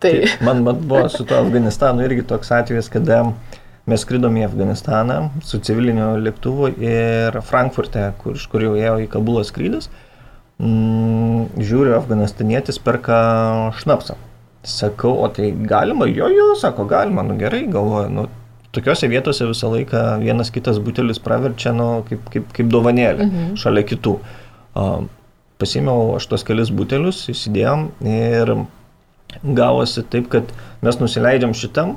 Tai... 0.03 0.13
Tai 0.13 0.45
man, 0.45 0.61
man 0.67 0.85
buvo 0.85 1.09
su 1.13 1.25
to 1.25 1.41
Afganistanu 1.41 2.05
irgi 2.05 2.27
toks 2.29 2.53
atvejis, 2.53 2.93
kada 2.93 3.23
Mes 3.91 4.05
skridom 4.05 4.37
į 4.39 4.45
Afganistaną 4.47 5.17
su 5.43 5.59
civiliniu 5.59 6.13
lėktuvu 6.23 6.69
ir 6.79 7.39
Frankfurte, 7.43 8.13
kur, 8.21 8.37
iš 8.39 8.45
kur 8.51 8.63
jau 8.63 8.77
ėjo 8.79 9.01
į 9.03 9.09
Kabulą 9.11 9.43
skrydis, 9.47 9.89
mm, 10.63 11.59
žiūriu, 11.59 11.97
afganistanietis 11.97 12.79
perka 12.83 13.17
šnapsą. 13.81 14.15
Sakau, 14.63 15.17
o 15.25 15.27
tai 15.35 15.51
galima, 15.51 16.07
jo, 16.07 16.29
jo, 16.31 16.53
sako, 16.61 16.87
galima, 16.87 17.25
nu 17.27 17.35
gerai, 17.41 17.65
galvoju, 17.67 18.13
nu, 18.15 18.29
tokiuose 18.73 19.11
vietose 19.11 19.49
visą 19.51 19.73
laiką 19.73 20.05
vienas 20.23 20.53
kitas 20.55 20.79
butelis 20.79 21.19
praverčia, 21.23 21.75
nu, 21.75 21.89
kaip, 22.07 22.23
kaip, 22.31 22.55
kaip 22.55 22.71
dovanėlė, 22.71 23.27
mhm. 23.27 23.51
šalia 23.59 23.83
kitų. 23.89 24.15
Uh, 24.73 25.03
Pasimiau 25.63 26.17
aš 26.17 26.25
tos 26.27 26.43
kelis 26.43 26.73
butelius, 26.75 27.21
įsidėjom 27.31 27.85
ir 28.11 28.49
gavosi 29.43 30.03
taip, 30.11 30.27
kad 30.33 30.49
mes 30.83 30.99
nusileidžiam 30.99 31.53
šitam, 31.55 31.93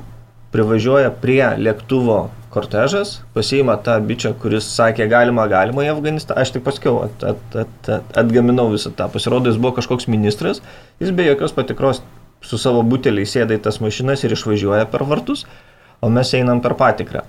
privažiuoja 0.56 1.12
prie 1.20 1.44
lėktuvo 1.60 2.26
kortežas, 2.56 3.20
pasiima 3.36 3.76
tą 3.84 3.98
bičią, 4.08 4.32
kuris 4.40 4.68
sakė, 4.72 5.06
galima, 5.12 5.44
galima 5.50 5.84
į 5.84 5.92
Afganistaną. 5.92 6.40
Aš 6.40 6.54
tik 6.54 6.64
paskiau 6.64 7.02
at, 7.04 7.24
at, 7.34 7.56
at, 7.64 7.90
at, 7.98 8.12
atgaminau 8.24 8.70
visą 8.72 8.94
tą. 8.96 9.10
Pasirodo, 9.12 9.52
jis 9.52 9.60
buvo 9.60 9.76
kažkoks 9.76 10.08
ministras, 10.12 10.62
jis 11.02 11.12
be 11.12 11.26
jokios 11.28 11.52
patikros 11.56 12.00
su 12.46 12.58
savo 12.60 12.82
buteliais 12.86 13.32
sėda 13.34 13.58
į 13.58 13.64
tas 13.66 13.80
mašinas 13.84 14.24
ir 14.24 14.36
išvažiuoja 14.36 14.88
per 14.92 15.04
vartus, 15.08 15.44
o 16.00 16.08
mes 16.12 16.32
einam 16.38 16.62
per 16.64 16.76
patikrą. 16.78 17.26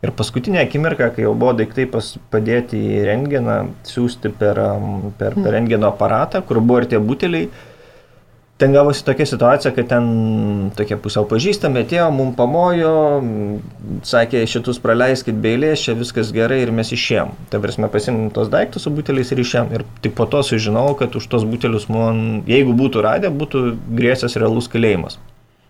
Ir 0.00 0.14
paskutinė 0.16 0.62
akimirka, 0.62 1.10
kai 1.12 1.26
jau 1.26 1.34
buvo 1.36 1.52
daiktai 1.58 1.84
pas, 1.92 2.06
padėti 2.32 2.78
į 2.80 3.02
rengeną, 3.04 3.56
siūsti 3.84 4.30
per, 4.40 4.62
per, 5.20 5.36
per 5.36 5.52
rengeno 5.52 5.90
aparatą, 5.90 6.40
kur 6.46 6.62
buvo 6.64 6.80
ir 6.80 6.88
tie 6.88 7.00
buteliai, 7.04 7.50
ten 8.60 8.74
gavosi 8.76 9.04
tokia 9.04 9.24
situacija, 9.26 9.72
kad 9.74 9.88
ten 9.88 10.08
tokie 10.76 10.98
pusiau 11.00 11.24
pažįstami 11.28 11.80
atėjo, 11.84 12.10
mum 12.12 12.34
pamojo, 12.36 12.92
sakė, 14.06 14.42
šitus 14.50 14.80
praleiskit 14.84 15.38
be 15.40 15.54
eilės, 15.54 15.86
čia 15.86 15.96
viskas 15.98 16.32
gerai 16.36 16.60
ir 16.66 16.72
mes 16.76 16.92
išėjom. 16.92 17.32
Tai 17.52 17.62
prasme, 17.64 17.88
pasimėm 17.92 18.28
tos 18.36 18.52
daiktus 18.52 18.84
su 18.84 18.92
buteliais 18.94 19.32
ir 19.32 19.40
išėjom. 19.40 19.72
Ir 19.76 19.86
tik 20.04 20.14
po 20.18 20.28
to 20.30 20.42
sužinojau, 20.46 20.98
kad 21.00 21.16
už 21.16 21.28
tos 21.32 21.46
butelius 21.48 21.88
man, 21.92 22.42
jeigu 22.50 22.76
būtų 22.76 23.04
radę, 23.06 23.32
būtų 23.32 23.64
grėsęs 23.96 24.36
realus 24.40 24.68
kalėjimas. 24.72 25.16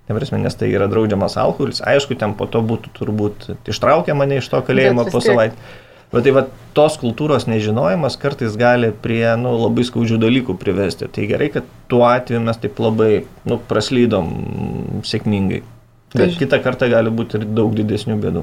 Tai 0.09 0.17
prasme, 0.19 0.41
nes 0.43 0.59
tai 0.59 0.73
yra 0.75 0.91
draudžiamas 0.91 1.39
alkoholis. 1.39 1.85
Aišku, 1.87 2.19
ten 2.19 2.35
po 2.35 2.51
to 2.51 2.65
būtų 2.67 2.91
turbūt 2.97 3.47
ištraukę 3.71 4.19
mane 4.19 4.41
iš 4.43 4.51
to 4.51 4.59
kalėjimo 4.67 5.07
po 5.07 5.23
savaitę. 5.23 5.55
Bet 6.11 6.25
tai 6.27 6.33
va, 6.35 6.43
tos 6.75 6.97
kultūros 6.99 7.47
nežinojimas 7.47 8.17
kartais 8.19 8.57
gali 8.59 8.91
prie 9.05 9.25
nu, 9.39 9.53
labai 9.61 9.85
skaudžių 9.87 10.19
dalykų 10.25 10.57
privesti. 10.59 11.07
Tai 11.07 11.27
gerai, 11.31 11.51
kad 11.55 11.69
tuo 11.91 12.03
atveju 12.09 12.41
mes 12.43 12.59
taip 12.63 12.81
labai 12.83 13.13
nu, 13.47 13.61
praslydom 13.71 14.33
sėkmingai. 15.07 15.63
Bet 16.17 16.25
tai... 16.25 16.33
kitą 16.41 16.59
kartą 16.65 16.91
gali 16.91 17.13
būti 17.15 17.39
ir 17.39 17.47
daug 17.55 17.77
didesnių 17.79 18.19
bėdų. 18.25 18.43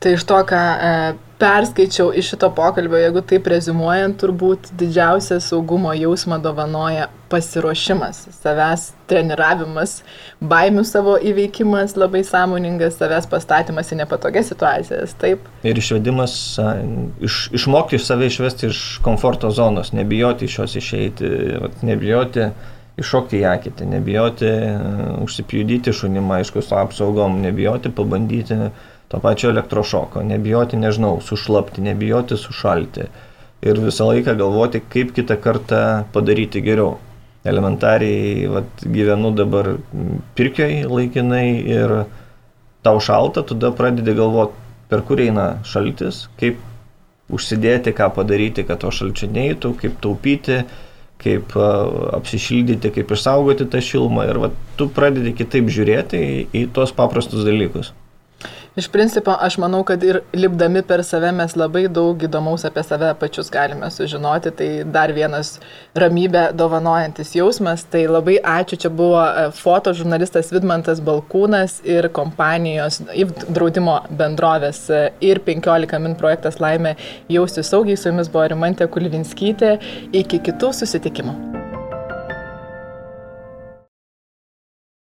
Tai 0.00 0.14
iš 0.16 0.22
to, 0.24 0.38
ką 0.48 0.56
e, 0.56 0.92
perskaičiau 1.40 2.08
iš 2.16 2.30
šito 2.32 2.48
pokalbio, 2.56 2.96
jeigu 3.02 3.20
taip 3.20 3.48
rezimuojant, 3.52 4.16
turbūt 4.20 4.70
didžiausią 4.80 5.36
saugumo 5.44 5.92
jausmą 5.96 6.38
dovanoja 6.40 7.10
pasiruošimas, 7.28 8.22
savęs 8.40 8.86
treniravimas, 9.10 9.98
baimių 10.40 10.86
savo 10.88 11.18
įveikimas, 11.20 11.98
labai 12.00 12.22
sąmoningas, 12.26 12.96
savęs 12.96 13.28
pastatymas 13.30 13.92
į 13.92 14.00
nepatogias 14.00 14.48
situacijas. 14.52 15.12
Taip. 15.20 15.44
Ir 15.68 15.80
išvedimas, 15.80 16.34
iš, 17.28 17.40
išmokti 17.60 18.00
iš 18.00 18.08
save 18.08 18.28
išvesti 18.32 18.70
iš 18.72 18.84
komforto 19.04 19.52
zonos, 19.52 19.92
nebijoti 19.96 20.48
iš 20.48 20.62
jos 20.62 20.76
išeiti, 20.80 21.34
nebijoti 21.84 22.48
iššokti 23.00 23.38
į 23.40 23.44
akitį, 23.48 23.86
nebijoti 23.94 24.48
uh, 24.48 25.20
užsipjudyti 25.24 25.92
šunimą, 25.96 26.40
aišku, 26.40 26.60
su 26.64 26.74
apsaugom, 26.76 27.38
nebijoti 27.44 27.92
pabandyti 27.96 28.58
to 29.10 29.18
pačio 29.18 29.50
elektrošoko, 29.50 30.22
nebijoti, 30.22 30.78
nežinau, 30.78 31.18
sušlapti, 31.24 31.82
nebijoti 31.82 32.38
sušalti 32.38 33.06
ir 33.66 33.80
visą 33.82 34.06
laiką 34.08 34.36
galvoti, 34.38 34.80
kaip 34.92 35.12
kitą 35.16 35.36
kartą 35.42 35.80
padaryti 36.14 36.62
geriau. 36.64 36.98
Elementariai, 37.44 38.48
vat, 38.52 38.82
gyvenu 38.84 39.30
dabar 39.32 39.70
pirkiai 40.36 40.82
laikinai 40.84 41.46
ir 41.72 41.94
tau 42.84 43.00
šalta, 43.00 43.42
tada 43.48 43.70
pradedi 43.76 44.12
galvoti, 44.16 44.52
per 44.90 45.02
kur 45.08 45.22
eina 45.24 45.46
šaltis, 45.64 46.26
kaip 46.40 46.60
užsidėti, 47.32 47.94
ką 47.96 48.10
padaryti, 48.16 48.66
kad 48.68 48.82
to 48.82 48.92
šalčio 48.92 49.30
neįtų, 49.32 49.72
kaip 49.80 49.96
taupyti, 50.04 50.60
kaip 51.20 51.56
apsišildyti, 51.56 52.92
kaip 52.96 53.16
išsaugoti 53.16 53.68
tą 53.72 53.80
šilumą 53.84 54.28
ir 54.28 54.40
va, 54.44 54.52
tu 54.76 54.88
pradedi 54.92 55.32
kitaip 55.36 55.68
žiūrėti 55.72 56.20
į, 56.20 56.38
į 56.60 56.64
tuos 56.76 56.92
paprastus 56.96 57.44
dalykus. 57.48 57.94
Iš 58.76 58.88
principo, 58.88 59.34
aš 59.40 59.56
manau, 59.58 59.82
kad 59.84 60.02
ir 60.02 60.20
lipdami 60.32 60.82
per 60.86 61.02
save 61.04 61.32
mes 61.34 61.56
labai 61.58 61.88
daug 61.90 62.22
įdomaus 62.22 62.62
apie 62.68 62.84
save 62.86 63.08
pačius 63.18 63.50
galime 63.50 63.88
sužinoti. 63.90 64.52
Tai 64.54 64.68
dar 64.94 65.10
vienas 65.12 65.56
ramybę 65.98 66.44
dovanojantis 66.54 67.34
jausmas. 67.34 67.82
Tai 67.90 68.04
labai 68.06 68.38
ačiū, 68.38 68.78
čia 68.84 68.92
buvo 68.94 69.24
e, 69.26 69.48
fotožurnalistas 69.58 70.52
Vidmantas 70.54 71.02
Balkūnas 71.02 71.80
ir 71.82 72.12
kompanijos 72.14 73.00
draudimo 73.48 73.98
bendrovės 74.22 74.84
e, 74.94 75.02
ir 75.32 75.42
15 75.50 75.98
min 76.06 76.14
projektas 76.20 76.62
Laimė 76.62 76.94
jausti 77.28 77.66
saugiai. 77.66 77.98
Su 77.98 78.12
jumis 78.12 78.30
buvo 78.30 78.46
Rimantė 78.54 78.86
Kulvinskytė. 78.86 79.78
Iki 80.22 80.44
kitų 80.46 80.70
susitikimų. 80.78 81.34